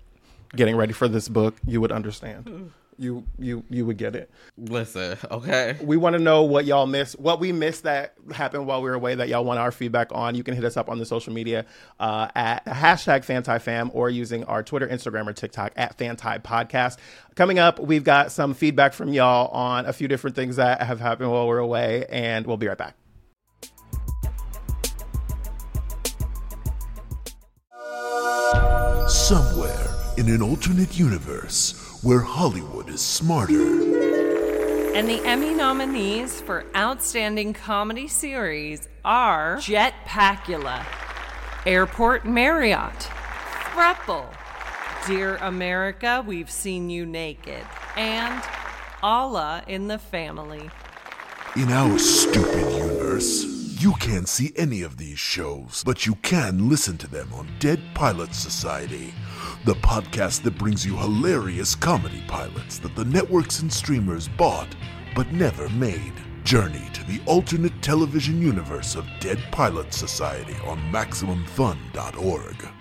[0.55, 2.73] getting ready for this book, you would understand.
[2.99, 4.31] You you you would get it.
[4.57, 5.77] Listen, okay.
[5.83, 8.97] We want to know what y'all miss, what we missed that happened while we were
[8.97, 10.35] away that y'all want our feedback on.
[10.35, 11.67] You can hit us up on the social media
[12.01, 16.97] uh, at hashtag FantiFam or using our Twitter, Instagram, or TikTok at Fanti Podcast.
[17.35, 20.99] Coming up, we've got some feedback from y'all on a few different things that have
[20.99, 22.97] happened while we're away, and we'll be right back.
[29.27, 33.61] Somewhere in an alternate universe where Hollywood is smarter
[34.95, 40.87] And the Emmy nominees for Outstanding Comedy Series are Jet Pacula,
[41.67, 43.11] Airport Marriott,
[43.73, 44.33] Thruple,
[45.09, 48.45] Dear America, We've Seen You Naked, and
[49.03, 50.71] Allah in the Family.
[51.57, 56.97] In our stupid universe, you can't see any of these shows, but you can listen
[56.99, 59.13] to them on Dead Pilot Society,
[59.65, 64.75] the podcast that brings you hilarious comedy pilots that the networks and streamers bought
[65.15, 66.15] but never made.
[66.45, 72.76] Journey to the alternate television universe of Dead Pilot Society on MaximumFun.org.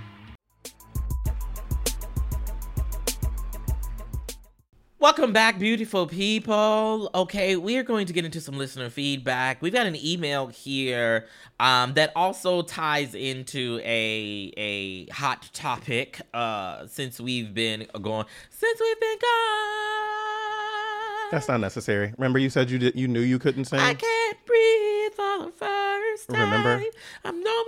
[5.06, 7.12] Welcome back, beautiful people.
[7.14, 9.62] Okay, we are going to get into some listener feedback.
[9.62, 11.28] We've got an email here
[11.60, 18.80] um, that also ties into a a hot topic uh, since we've been going since
[18.82, 20.96] we've been gone.
[21.30, 22.12] That's not necessary.
[22.18, 23.80] Remember, you said you did, you knew you couldn't sing.
[23.80, 26.42] I can't breathe for the first time.
[26.42, 26.84] Remember?
[27.24, 27.64] I'm no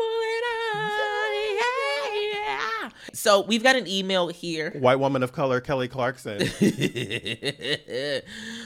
[3.17, 4.69] So we've got an email here.
[4.77, 6.37] White woman of color, Kelly Clarkson.
[6.61, 8.21] well,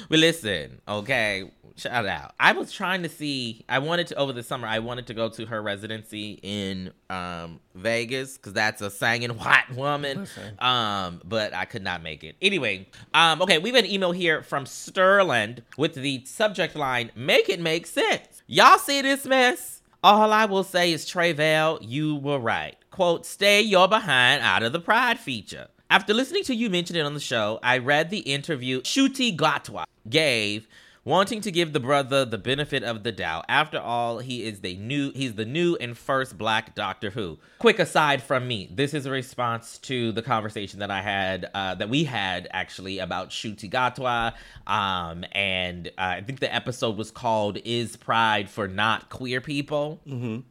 [0.09, 1.49] listen, okay.
[1.77, 2.33] Shout out.
[2.37, 3.63] I was trying to see.
[3.69, 4.67] I wanted to over the summer.
[4.67, 9.73] I wanted to go to her residency in um, Vegas because that's a singing white
[9.73, 10.27] woman.
[10.59, 12.35] Um, but I could not make it.
[12.41, 13.57] Anyway, um, okay.
[13.57, 17.87] We have got an email here from Sterling with the subject line: "Make it make
[17.87, 19.80] sense." Y'all see this mess?
[20.03, 22.75] All I will say is, Tre'vell, you were right.
[22.89, 27.05] Quote: "Stay your behind out of the Pride feature." After listening to you mention it
[27.05, 30.67] on the show, I read the interview Ncuti Gatwa gave
[31.03, 33.45] wanting to give the brother the benefit of the doubt.
[33.49, 37.39] After all, he is the new he's the new and first black Doctor Who.
[37.59, 41.75] Quick aside from me, this is a response to the conversation that I had uh,
[41.75, 44.33] that we had actually about Ncuti Gatwa,
[44.71, 50.01] um, and uh, I think the episode was called "Is Pride for Not Queer People"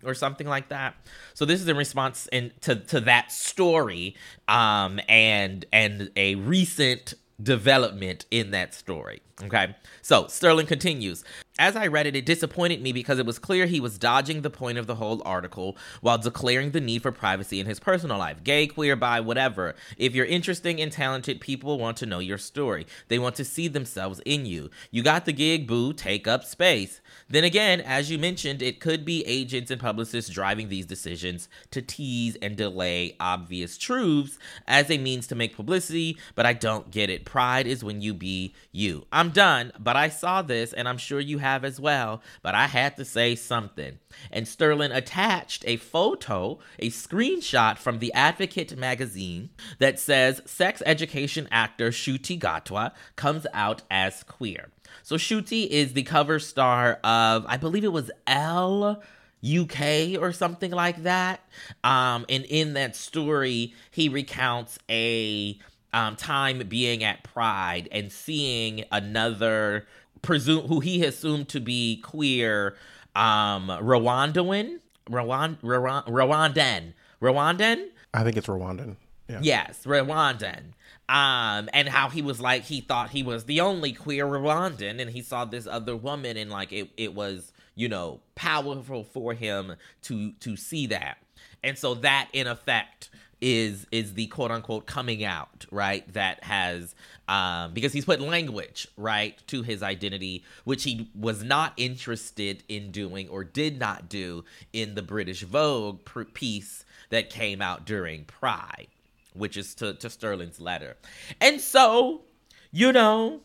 [0.04, 0.94] or something like that.
[1.34, 4.16] So this is in response in, to to that story,
[4.48, 9.22] um, and and a recent development in that story.
[9.42, 9.74] Okay.
[10.02, 11.24] So Sterling continues.
[11.58, 14.50] As I read it, it disappointed me because it was clear he was dodging the
[14.50, 18.42] point of the whole article while declaring the need for privacy in his personal life.
[18.44, 19.74] Gay, queer, bi, whatever.
[19.96, 22.86] If you're interesting and talented, people want to know your story.
[23.08, 24.70] They want to see themselves in you.
[24.90, 27.00] You got the gig, boo, take up space.
[27.28, 31.80] Then again, as you mentioned, it could be agents and publicists driving these decisions to
[31.80, 37.10] tease and delay obvious truths as a means to make publicity, but I don't get
[37.10, 37.24] it.
[37.24, 39.06] Pride is when you be you.
[39.12, 42.66] I'm done, but I saw this and I'm sure you have as well, but I
[42.66, 43.98] had to say something.
[44.30, 51.48] And Sterling attached a photo, a screenshot from the Advocate magazine that says sex education
[51.50, 54.70] actor Ncuti Gatwa comes out as queer.
[55.02, 59.02] So Ncuti is the cover star of, I believe it was Elle
[59.44, 61.40] UK or something like that.
[61.82, 65.58] Um, and in that story, he recounts a
[65.92, 69.86] um, time being at Pride and seeing another
[70.22, 72.76] presume who he assumed to be queer
[73.16, 74.78] um Rwandan
[75.10, 78.96] Rwand, Rwand, Rwandan Rwandan I think it's Rwandan.
[79.28, 79.40] Yeah.
[79.42, 80.72] Yes, Rwandan.
[81.10, 85.10] Um, and how he was like he thought he was the only queer Rwandan, and
[85.10, 89.74] he saw this other woman, and like it, it was you know powerful for him
[90.02, 91.18] to to see that,
[91.64, 96.94] and so that in effect is is the quote unquote coming out right that has
[97.26, 102.90] um because he's put language right to his identity which he was not interested in
[102.90, 108.24] doing or did not do in the British Vogue pr- piece that came out during
[108.24, 108.88] Pride
[109.34, 110.96] which is to, to Sterling's letter.
[111.40, 112.22] And so,
[112.70, 113.40] you know,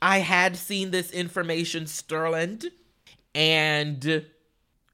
[0.00, 2.62] I had seen this information, Sterling,
[3.34, 4.26] and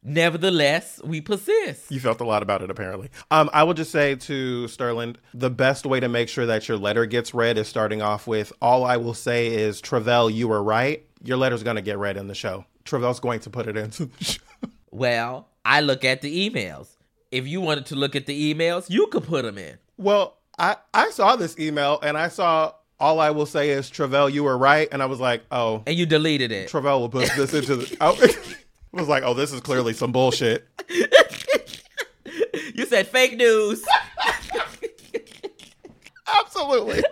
[0.03, 1.91] nevertheless, we persist.
[1.91, 3.11] You felt a lot about it, apparently.
[3.31, 6.77] Um, I will just say to Sterling, the best way to make sure that your
[6.77, 10.63] letter gets read is starting off with, all I will say is, Tre'vell, you were
[10.63, 11.07] right.
[11.23, 12.67] Your letter's going to get read in the show.
[12.85, 14.43] Tre'vell's going to put it into the show.
[14.91, 16.89] Well, I look at the emails.
[17.31, 19.79] If you wanted to look at the emails, you could put them in.
[19.97, 24.33] Well, I, I saw this email and I saw, all I will say is, Tre'vell,
[24.33, 24.89] you were right.
[24.91, 26.71] And I was like, oh, And you deleted it.
[26.71, 27.97] Tre'vell will put this into the.
[28.01, 28.11] I
[28.93, 30.67] was like, oh, this is clearly some bullshit.
[32.75, 33.85] You said fake news.
[36.41, 37.03] Absolutely.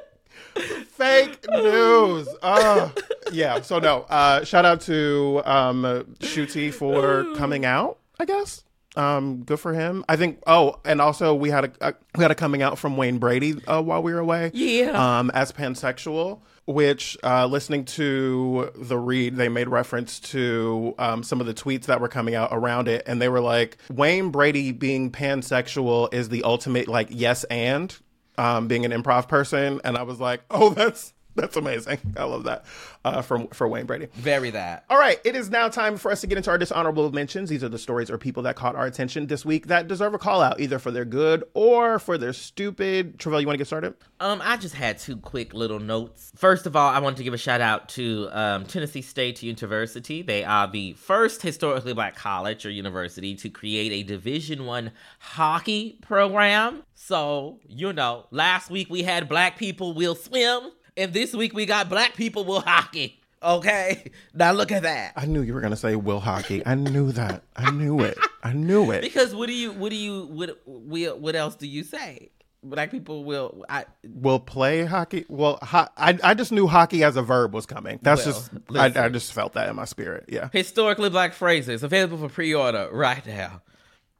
[0.88, 2.28] Fake news.
[2.42, 2.90] Uh,
[3.32, 3.60] yeah.
[3.60, 4.02] So no.
[4.08, 5.82] Uh, shout out to um,
[6.18, 7.98] Ncuti for coming out.
[8.18, 8.64] I guess.
[8.96, 10.04] Um, good for him.
[10.08, 10.42] I think.
[10.46, 13.54] Oh, and also we had a, a we had a coming out from Wayne Brady
[13.66, 14.50] uh, while we were away.
[14.54, 15.18] Yeah.
[15.18, 16.40] Um, as pansexual.
[16.64, 21.86] Which, uh, listening to the read, they made reference to um, some of the tweets
[21.86, 26.28] that were coming out around it, and they were like, Wayne Brady being pansexual is
[26.28, 27.92] the ultimate like yes and
[28.38, 31.98] um, being an improv person, and I was like, oh, that's that's amazing.
[32.16, 32.64] I love that
[33.04, 34.08] uh, for for Wayne Brady.
[34.14, 34.84] Very that.
[34.90, 37.50] All right, it is now time for us to get into our dishonorable mentions.
[37.50, 40.18] These are the stories or people that caught our attention this week that deserve a
[40.18, 43.18] call out, either for their good or for their stupid.
[43.18, 43.94] Tre'vell, you want to get started?
[44.20, 46.32] Um, I just had two quick little notes.
[46.36, 50.22] First of all, I want to give a shout out to um, Tennessee State University.
[50.22, 55.98] They are the first historically black college or university to create a Division One hockey
[56.02, 56.82] program.
[56.94, 61.66] So you know, last week we had black people will swim, and this week we
[61.66, 63.18] got black people will hockey.
[63.42, 65.14] Okay, now look at that.
[65.16, 66.62] I knew you were to say Will Hockey.
[66.64, 67.42] I knew that.
[67.56, 68.16] I knew it.
[68.44, 69.00] I knew it.
[69.02, 72.30] Because what do you, what do you, what, what, what else do you say?
[72.62, 73.64] Black people will.
[73.68, 75.24] I Will play hockey.
[75.28, 77.98] Well, ho- I I just knew hockey as a verb was coming.
[78.02, 79.06] That's Well, just I.
[79.06, 80.26] I just felt that in my spirit.
[80.28, 80.48] Yeah.
[80.52, 83.62] historically black phrases available for pre-order right now.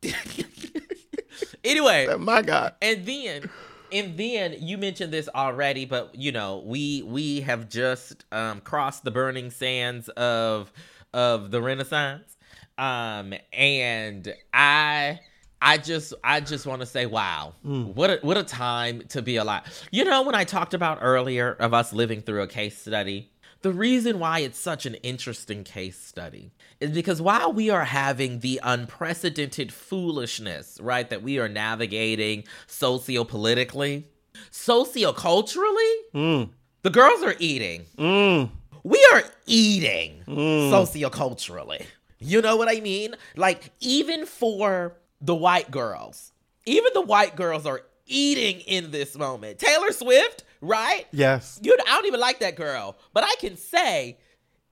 [1.64, 2.74] anyway, My God.
[2.82, 3.50] and then
[3.92, 9.04] and then you mentioned this already, but you know we we have just um, crossed
[9.04, 10.72] the burning sands of
[11.12, 12.36] of the Renaissance,
[12.78, 15.20] um, and I.
[15.64, 17.54] I just I just want to say wow.
[17.94, 19.62] What a what a time to be alive.
[19.92, 23.30] You know when I talked about earlier of us living through a case study,
[23.60, 26.50] the reason why it's such an interesting case study
[26.82, 34.04] is because while we are having the unprecedented foolishness, right, that we are navigating sociopolitically,
[34.50, 36.50] Socioculturally, Mm.
[36.82, 37.84] the girls are eating.
[37.98, 38.50] Mm.
[38.82, 41.84] We are eating socioculturally.
[42.18, 43.14] You know what I mean?
[43.36, 46.32] Like, even for the white girls,
[46.66, 49.58] even the white girls are eating in this moment.
[49.58, 51.06] Taylor Swift, right?
[51.12, 51.60] Yes.
[51.62, 54.18] You I don't even like that girl, but I can say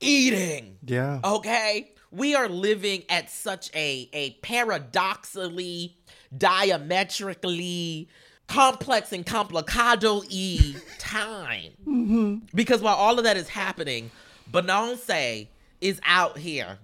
[0.01, 0.79] eating.
[0.85, 1.21] Yeah.
[1.25, 1.93] Okay?
[2.11, 5.97] We are living at such a a paradoxically,
[6.37, 8.09] diametrically
[8.47, 12.43] complex and complicado y time.
[12.55, 14.11] Because while all of that is happening,
[14.51, 15.47] Beyonce
[15.81, 16.79] is out here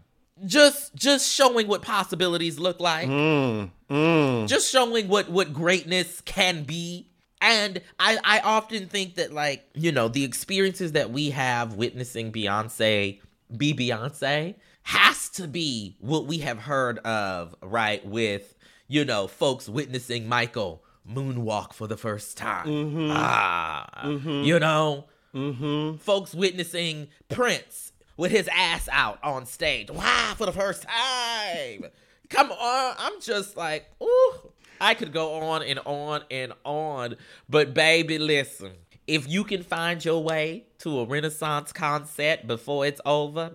[0.44, 3.70] just just showing what possibilities look like Mm.
[3.90, 4.46] Mm.
[4.46, 7.08] just showing what what greatness can be
[7.40, 12.32] and i i often think that like you know the experiences that we have witnessing
[12.32, 13.18] beyonce
[13.56, 14.54] be beyonce
[14.86, 18.54] has to be what we have heard of right with
[18.88, 25.98] you know folks witnessing michael moonwalk for the first time ah you know Mm-hmm.
[25.98, 29.90] folks witnessing Prince with his ass out on stage.
[29.90, 31.84] Wow, for the first time.
[32.30, 32.94] Come on.
[32.98, 34.32] I'm just like, ooh.
[34.80, 37.16] I could go on and on and on.
[37.50, 38.72] But baby, listen.
[39.06, 43.52] If you can find your way to a Renaissance concert before it's over,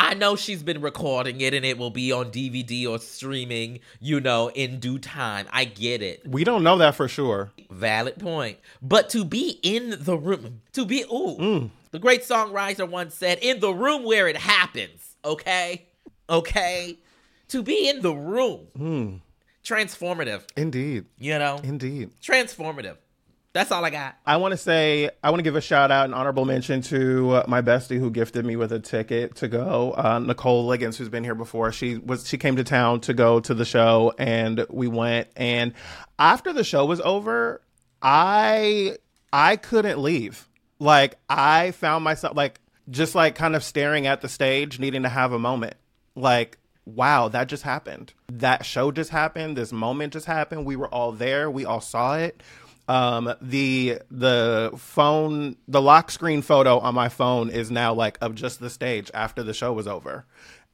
[0.00, 4.20] I know she's been recording it and it will be on DVD or streaming, you
[4.20, 5.46] know, in due time.
[5.52, 6.22] I get it.
[6.24, 7.50] We don't know that for sure.
[7.68, 8.58] Valid point.
[8.80, 11.70] But to be in the room, to be, ooh, Mm.
[11.90, 15.86] the great songwriter once said, in the room where it happens, okay?
[16.30, 16.96] Okay?
[17.48, 19.20] To be in the room, Mm.
[19.64, 21.06] transformative, Indeed.
[21.18, 21.60] you know?
[21.64, 22.10] Indeed.
[22.22, 22.96] Transformative.
[23.54, 24.16] That's all I got.
[24.26, 27.30] I want to say, I want to give a shout out and honorable mention to
[27.30, 31.08] uh, my bestie who gifted me with a ticket to go, uh, Nicole Liggins, who's
[31.08, 31.72] been here before.
[31.72, 35.28] She was, she came to town to go to the show and we went.
[35.34, 35.72] And
[36.18, 37.62] after the show was over,
[38.02, 38.96] I,
[39.32, 40.46] I couldn't leave.
[40.78, 45.08] Like, I found myself, like, just like kind of staring at the stage, needing to
[45.08, 45.74] have a moment.
[46.14, 48.12] Like, wow, that just happened.
[48.30, 49.56] That show just happened.
[49.56, 50.66] This moment just happened.
[50.66, 51.50] We were all there.
[51.50, 52.42] We all saw it
[52.88, 58.34] um the the phone the lock screen photo on my phone is now like of
[58.34, 60.24] just the stage after the show was over.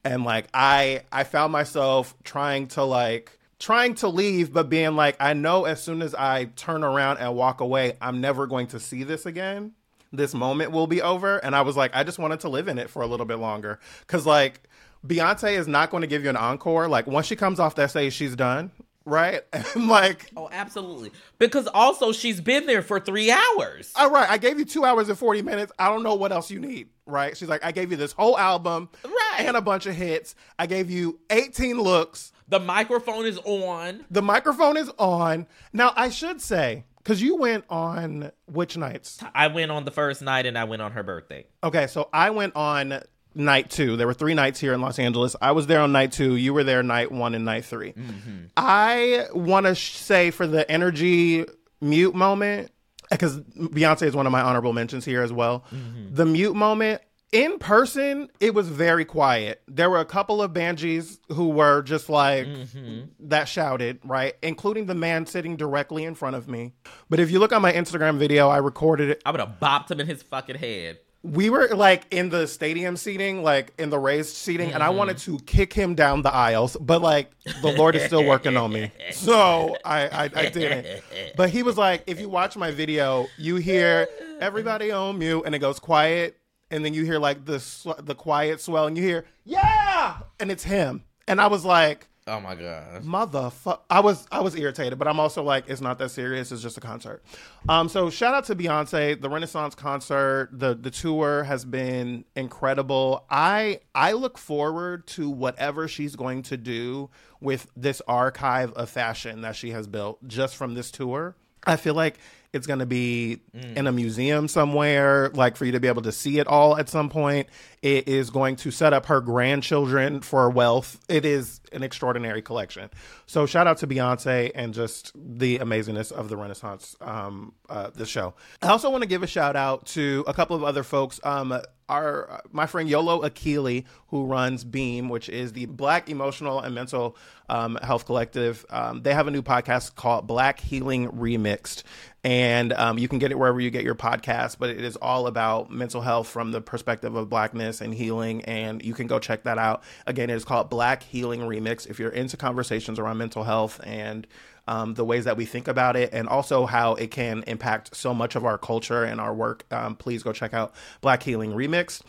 [0.03, 5.15] And like i i found myself trying to like trying to leave but being like
[5.19, 8.79] i know as soon as i turn around and walk away i'm never going to
[8.79, 9.73] see this again.
[10.13, 11.37] This moment will be over.
[11.37, 13.39] And i was like i just wanted to live in it for a little bit
[13.39, 13.79] longer.
[14.01, 14.69] Because like
[15.05, 16.87] beyonce is not going to give you an encore.
[16.87, 18.71] Like once she comes off that stage she's done
[19.05, 21.11] right and like Oh, absolutely.
[21.39, 23.91] Because also she's been there for three hours.
[23.95, 25.71] all right, I gave you two hours and 40 minutes.
[25.79, 27.37] I don't know what else you need, right?
[27.37, 29.39] She's like, I gave you this whole album Right.
[29.45, 30.35] and a bunch of hits.
[30.59, 32.31] I gave you 18 looks.
[32.47, 34.05] The microphone is on.
[34.11, 35.47] The microphone is on.
[35.73, 39.19] Now, I should say, because you went on which nights?
[39.33, 41.47] I went on the first night and I went on her birthday.
[41.63, 43.01] Okay, so I went on
[43.35, 43.97] night two.
[43.97, 45.35] There were three nights here in Los Angeles.
[45.41, 46.35] I was there on night two.
[46.35, 48.45] You were there night one and night 3 mm-hmm.
[48.57, 51.45] I want to sh- say for the energy
[51.81, 52.71] mute moment,
[53.09, 55.65] because Beyonce is one of my honorable mentions here as well.
[55.71, 56.15] Mm-hmm.
[56.15, 59.61] The mute moment in person, it was very quiet.
[59.67, 63.01] There were a couple of Banshees who were just like mm-hmm.
[63.27, 64.35] that shouted, right?
[64.41, 66.73] Including the man sitting directly in front of me.
[67.09, 69.91] But if you look on my Instagram video, I recorded it I would have bopped
[69.91, 70.99] him in his fucking head.
[71.25, 74.97] We were like in the stadium seating, like in the raised seating, and I mm-hmm.
[74.97, 78.71] wanted to kick him down the aisles, but like the Lord is still working on
[78.71, 81.03] me, so I, I I didn't.
[81.35, 84.07] But he was like, if you watch my video, you hear
[84.39, 86.37] everybody on mute, and it goes quiet,
[86.69, 90.51] and then you hear like the sw- the quiet swell, and you hear yeah, and
[90.51, 92.07] it's him, and I was like.
[92.27, 93.03] Oh my god.
[93.03, 93.81] Motherfucker.
[93.87, 96.51] I was I was irritated, but I'm also like, it's not that serious.
[96.51, 97.21] It's just a concert.
[97.69, 99.21] Um, so shout out to Beyonce.
[99.21, 103.25] The Renaissance concert, the the tour has been incredible.
[103.29, 107.11] I I look forward to whatever she's going to do
[107.41, 111.35] with this archive of fashion that she has built just from this tour.
[111.67, 112.17] I feel like
[112.55, 116.11] it's going to be in a museum somewhere, like for you to be able to
[116.11, 117.47] see it all at some point.
[117.81, 120.99] It is going to set up her grandchildren for wealth.
[121.07, 122.89] It is an extraordinary collection.
[123.27, 128.05] So shout out to Beyonce and just the amazingness of the Renaissance, um, uh, the
[128.05, 128.33] show.
[128.61, 131.19] I also want to give a shout out to a couple of other folks.
[131.23, 136.73] Um, our my friend Yolo Akili, who runs Beam, which is the Black Emotional and
[136.73, 137.15] Mental
[137.49, 138.65] um, Health Collective.
[138.69, 141.83] Um, they have a new podcast called Black Healing Remixed,
[142.25, 144.57] and um, you can get it wherever you get your podcast.
[144.57, 148.83] But it is all about mental health from the perspective of blackness and healing, and
[148.83, 149.83] you can go check that out.
[150.07, 151.87] Again, it is called Black Healing Remix.
[151.87, 154.25] If you're into conversations around mental health and
[154.67, 158.15] um, the ways that we think about it, and also how it can impact so
[158.15, 159.63] much of our culture and our work.
[159.71, 162.01] Um, please go check out Black Healing Remix.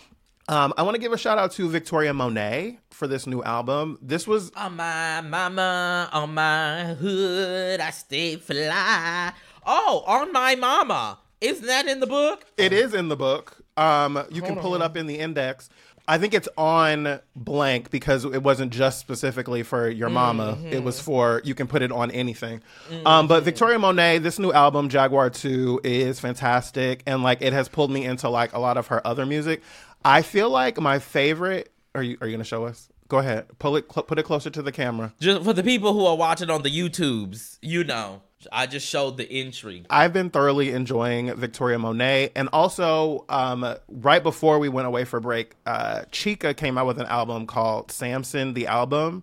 [0.48, 3.98] Um, I want to give a shout out to Victoria Monét for this new album.
[4.00, 9.32] This was On my mama, on my hood, I stay fly.
[9.66, 11.18] Oh, on my mama.
[11.40, 12.44] Isn't that in the book?
[12.56, 13.56] It is in the book.
[13.76, 15.68] Um, you can pull it up in the index.
[16.08, 20.56] I think it's on blank because it wasn't just specifically for your mama.
[20.70, 22.62] It was for you can put it on anything.
[23.04, 27.68] Um, but Victoria Monét, this new album Jaguar Two is fantastic, and like it has
[27.68, 29.62] pulled me into like a lot of her other music.
[30.04, 31.72] I feel like my favorite.
[31.94, 32.88] Are you are you gonna show us?
[33.08, 35.12] Go ahead, pull it, cl- put it closer to the camera.
[35.20, 38.22] Just for the people who are watching on the YouTubes, you know,
[38.52, 39.84] I just showed the entry.
[39.90, 45.20] I've been thoroughly enjoying Victoria Monét, and also um, right before we went away for
[45.20, 49.22] break, uh, Chika came out with an album called Samson the Album.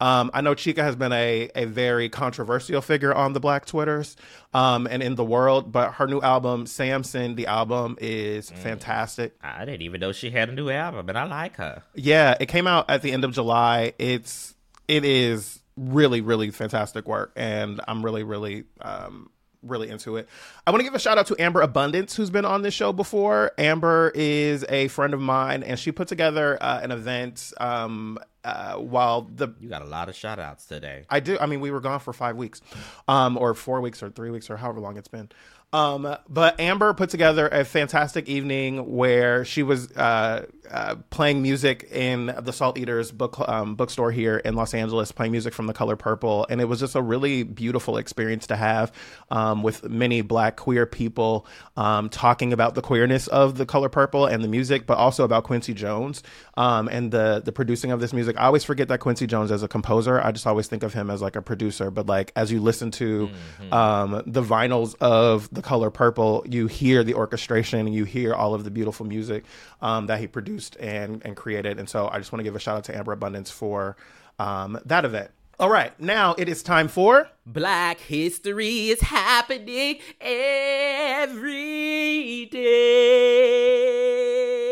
[0.00, 4.16] Um, I know Chika has been a, a very controversial figure on the Black Twitters
[4.52, 9.36] um, and in the world, but her new album, Samson the Album, is fantastic.
[9.40, 11.84] I didn't even know she had a new album, and I like her.
[11.94, 13.92] Yeah, it came out at the end of July.
[14.00, 14.56] It's
[14.88, 19.30] it is really really fantastic work, and I'm really really um,
[19.62, 20.28] really into it.
[20.66, 22.92] I want to give a shout out to Amber Abundance, who's been on this show
[22.92, 23.52] before.
[23.58, 28.74] Amber is a friend of mine, and she put together uh, an event um, uh,
[28.74, 31.04] while the You got a lot of shout outs today.
[31.08, 31.38] I do.
[31.40, 32.60] I mean, we were gone for five weeks,
[33.08, 35.30] um, or four weeks, or three weeks, or however long it's been.
[35.72, 41.88] Um, but Amber put together a fantastic evening where she was uh, uh, playing music
[41.90, 45.72] in the Salt Eaters book um, bookstore here in Los Angeles, playing music from The
[45.72, 48.92] Color Purple, and it was just a really beautiful experience to have
[49.30, 51.46] um, with many Black queer people
[51.78, 55.44] um, talking about the queerness of The Color Purple and the music, but also about
[55.44, 56.22] Quincy Jones
[56.54, 58.36] um, and the the producing of this music.
[58.38, 60.20] I always forget that Quincy Jones as a composer.
[60.22, 61.90] I just always think of him as like a producer.
[61.90, 63.30] But like as you listen to
[63.70, 68.54] um, the vinyls of The Color Purple, you hear the orchestration and you hear all
[68.54, 69.44] of the beautiful music
[69.80, 71.78] um, that he produced and and created.
[71.78, 73.96] And so I just want to give a shout out to Amber Abundance for
[74.38, 75.30] um, that event.
[75.60, 84.71] All right, now it is time for Black history is happening every day.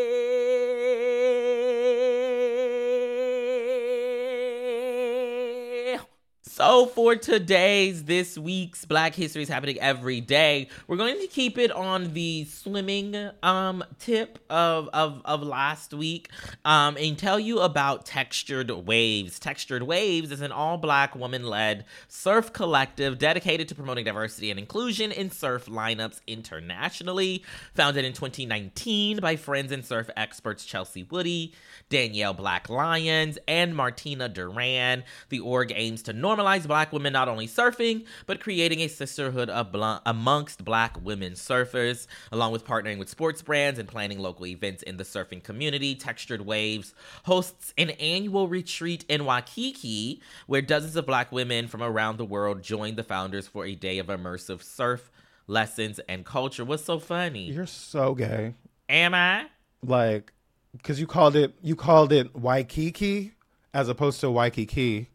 [6.53, 10.67] So for today's, this week's Black History is happening every day.
[10.85, 16.27] We're going to keep it on the swimming um tip of of, of last week
[16.65, 19.39] um and tell you about Textured Waves.
[19.39, 25.31] Textured Waves is an all-black woman-led surf collective dedicated to promoting diversity and inclusion in
[25.31, 27.45] surf lineups internationally.
[27.75, 31.53] Founded in 2019 by friends and surf experts Chelsea Woody,
[31.87, 35.05] Danielle Black Lyons, and Martina Duran.
[35.29, 39.71] The org aims to normalize black women not only surfing, but creating a sisterhood of
[39.71, 44.83] bl- amongst black women surfers, along with partnering with sports brands and planning local events
[44.83, 45.95] in the surfing community.
[45.95, 46.93] Textured Waves
[47.25, 52.61] hosts an annual retreat in Waikiki, where dozens of black women from around the world
[52.61, 55.11] join the founders for a day of immersive surf
[55.47, 56.65] lessons and culture.
[56.65, 57.51] What's so funny?
[57.51, 58.55] You're so gay.
[58.89, 59.47] Am I?
[59.83, 60.33] Like,
[60.73, 63.33] because you called it you called it Waikiki
[63.73, 65.09] as opposed to Waikiki.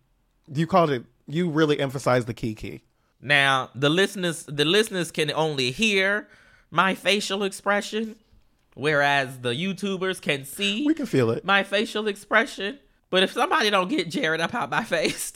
[0.53, 1.05] You called it.
[1.27, 2.83] You really emphasize the kiki.
[3.20, 6.29] Now, the listeners the listeners can only hear
[6.70, 8.16] my facial expression,
[8.74, 11.45] whereas the YouTubers can see We can feel it.
[11.45, 12.79] my facial expression.
[13.09, 15.33] But if somebody don't get Jarrett up out my face,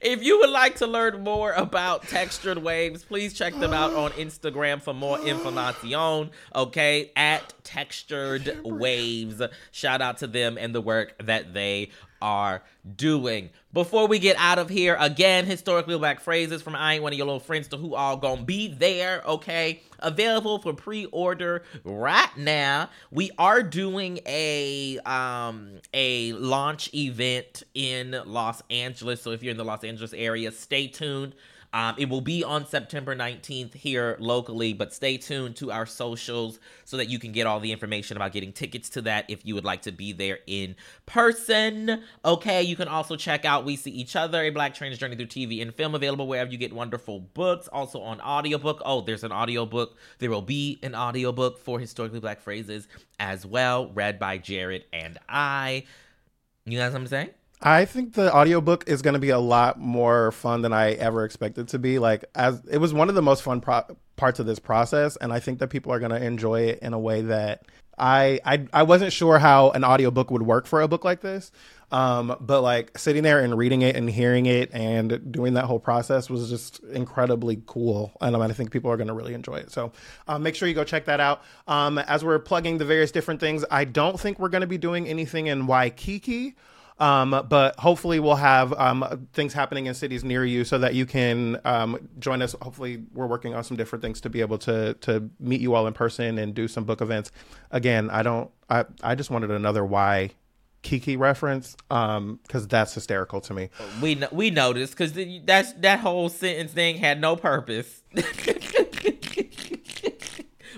[0.00, 4.12] if you would like to learn more about textured waves, please check them out on
[4.12, 6.30] Instagram for more information.
[6.54, 9.42] Okay, at textured waves.
[9.72, 12.62] Shout out to them and the work that they are
[12.96, 13.50] doing.
[13.72, 17.18] Before we get out of here, again, historically black phrases from I ain't one of
[17.18, 19.82] your little friends to who all gonna be there, okay?
[19.98, 22.90] Available for pre-order right now.
[23.10, 29.22] We are doing a um a launch event in Los Angeles.
[29.22, 31.34] So if you're in the Los Angeles area, stay tuned.
[31.76, 36.58] Um, it will be on September 19th here locally, but stay tuned to our socials
[36.86, 39.54] so that you can get all the information about getting tickets to that if you
[39.54, 40.74] would like to be there in
[41.04, 42.02] person.
[42.24, 45.26] Okay, you can also check out We See Each Other, a Black Trans Journey Through
[45.26, 47.68] TV and Film available wherever you get wonderful books.
[47.68, 48.80] Also on audiobook.
[48.86, 49.98] Oh, there's an audiobook.
[50.18, 52.88] There will be an audiobook for Historically Black Phrases
[53.20, 55.84] as well, read by Jarrett and I.
[56.64, 57.32] You got I'm say?
[57.66, 61.24] I think the audiobook is going to be a lot more fun than I ever
[61.24, 61.98] expected to be.
[61.98, 63.82] Like as it was one of the most fun pro-
[64.14, 66.92] parts of this process and I think that people are going to enjoy it in
[66.92, 67.64] a way that
[67.98, 71.50] I, I I wasn't sure how an audiobook would work for a book like this.
[71.90, 75.80] Um, but like sitting there and reading it and hearing it and doing that whole
[75.80, 78.12] process was just incredibly cool.
[78.20, 79.72] And I think people are going to really enjoy it.
[79.72, 79.90] So
[80.28, 81.42] um, make sure you go check that out.
[81.66, 84.78] Um, as we're plugging the various different things, I don't think we're going to be
[84.78, 86.54] doing anything in Waikiki.
[86.98, 91.04] Um, but hopefully we'll have um, things happening in cities near you so that you
[91.04, 92.54] can um, join us.
[92.62, 95.86] Hopefully we're working on some different things to be able to to meet you all
[95.86, 97.30] in person and do some book events.
[97.70, 98.50] Again, I don't.
[98.70, 100.30] I I just wanted another why
[100.82, 103.70] Kiki reference um because that's hysterical to me.
[104.00, 105.12] We we noticed because
[105.44, 108.02] that's that whole sentence thing had no purpose.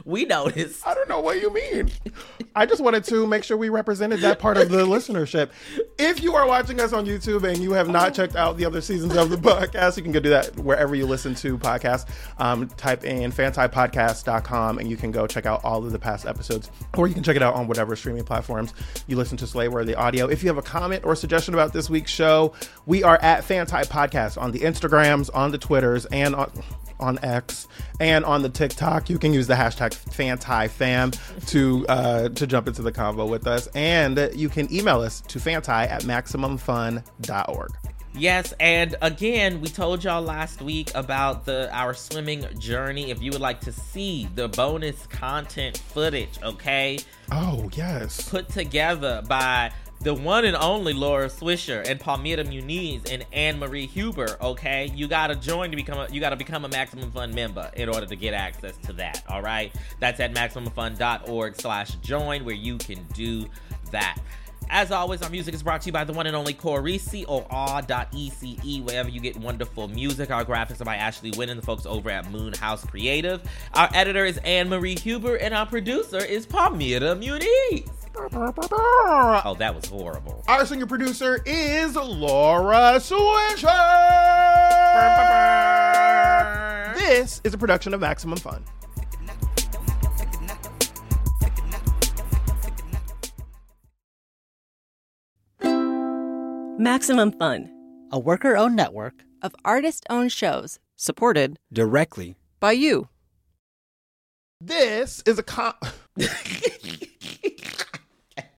[0.08, 0.86] we noticed.
[0.86, 1.90] I don't know what you mean.
[2.56, 5.50] I just wanted to make sure we represented that part of the listenership.
[5.98, 8.80] If you are watching us on YouTube and you have not checked out the other
[8.80, 12.08] seasons of the podcast, you can go do that wherever you listen to podcasts.
[12.38, 16.70] Um, type in fantipodcast.com and you can go check out all of the past episodes,
[16.96, 18.72] or you can check it out on whatever streaming platforms
[19.08, 20.26] you listen to Slayworthy Audio.
[20.26, 22.54] If you have a comment or suggestion about this week's show,
[22.86, 26.50] we are at Fanti Podcast on the Instagrams, on the Twitters, and on
[27.00, 27.68] on X
[28.00, 29.10] and on the TikTok.
[29.10, 33.68] You can use the hashtag FantiFam to uh, to jump into the convo with us,
[33.74, 37.70] and you can email us to fanti at maximumfun.org.
[38.14, 43.10] Yes, and again, we told y'all last week about the our swimming journey.
[43.10, 46.98] If you would like to see the bonus content footage, okay?
[47.30, 49.70] Oh yes, put together by
[50.00, 54.36] the one and only Laura Swisher and Palmira Muniz and Anne Marie Huber.
[54.40, 57.88] Okay, you gotta join to become a you gotta become a Maximum Fun member in
[57.88, 59.22] order to get access to that.
[59.28, 63.46] All right, that's at maximumfun.org/join where you can do
[63.90, 64.18] that.
[64.70, 68.80] As always, our music is brought to you by the one and only Corey, C-O-R.E-C-E,
[68.82, 70.30] wherever you get wonderful music.
[70.30, 73.40] Our graphics are by Ashley Nguyen and the folks over at Moon House Creative.
[73.72, 77.88] Our editor is Anne Marie Huber, and our producer is Palmira Muniz.
[78.20, 80.44] Oh, that was horrible.
[80.48, 83.68] Our singer producer is Laura Swisher.
[86.96, 88.64] This is a production of Maximum Fun.
[96.78, 97.70] Maximum Fun,
[98.10, 103.08] a worker owned network of artist owned shows supported directly by you.
[104.60, 105.74] This is a con.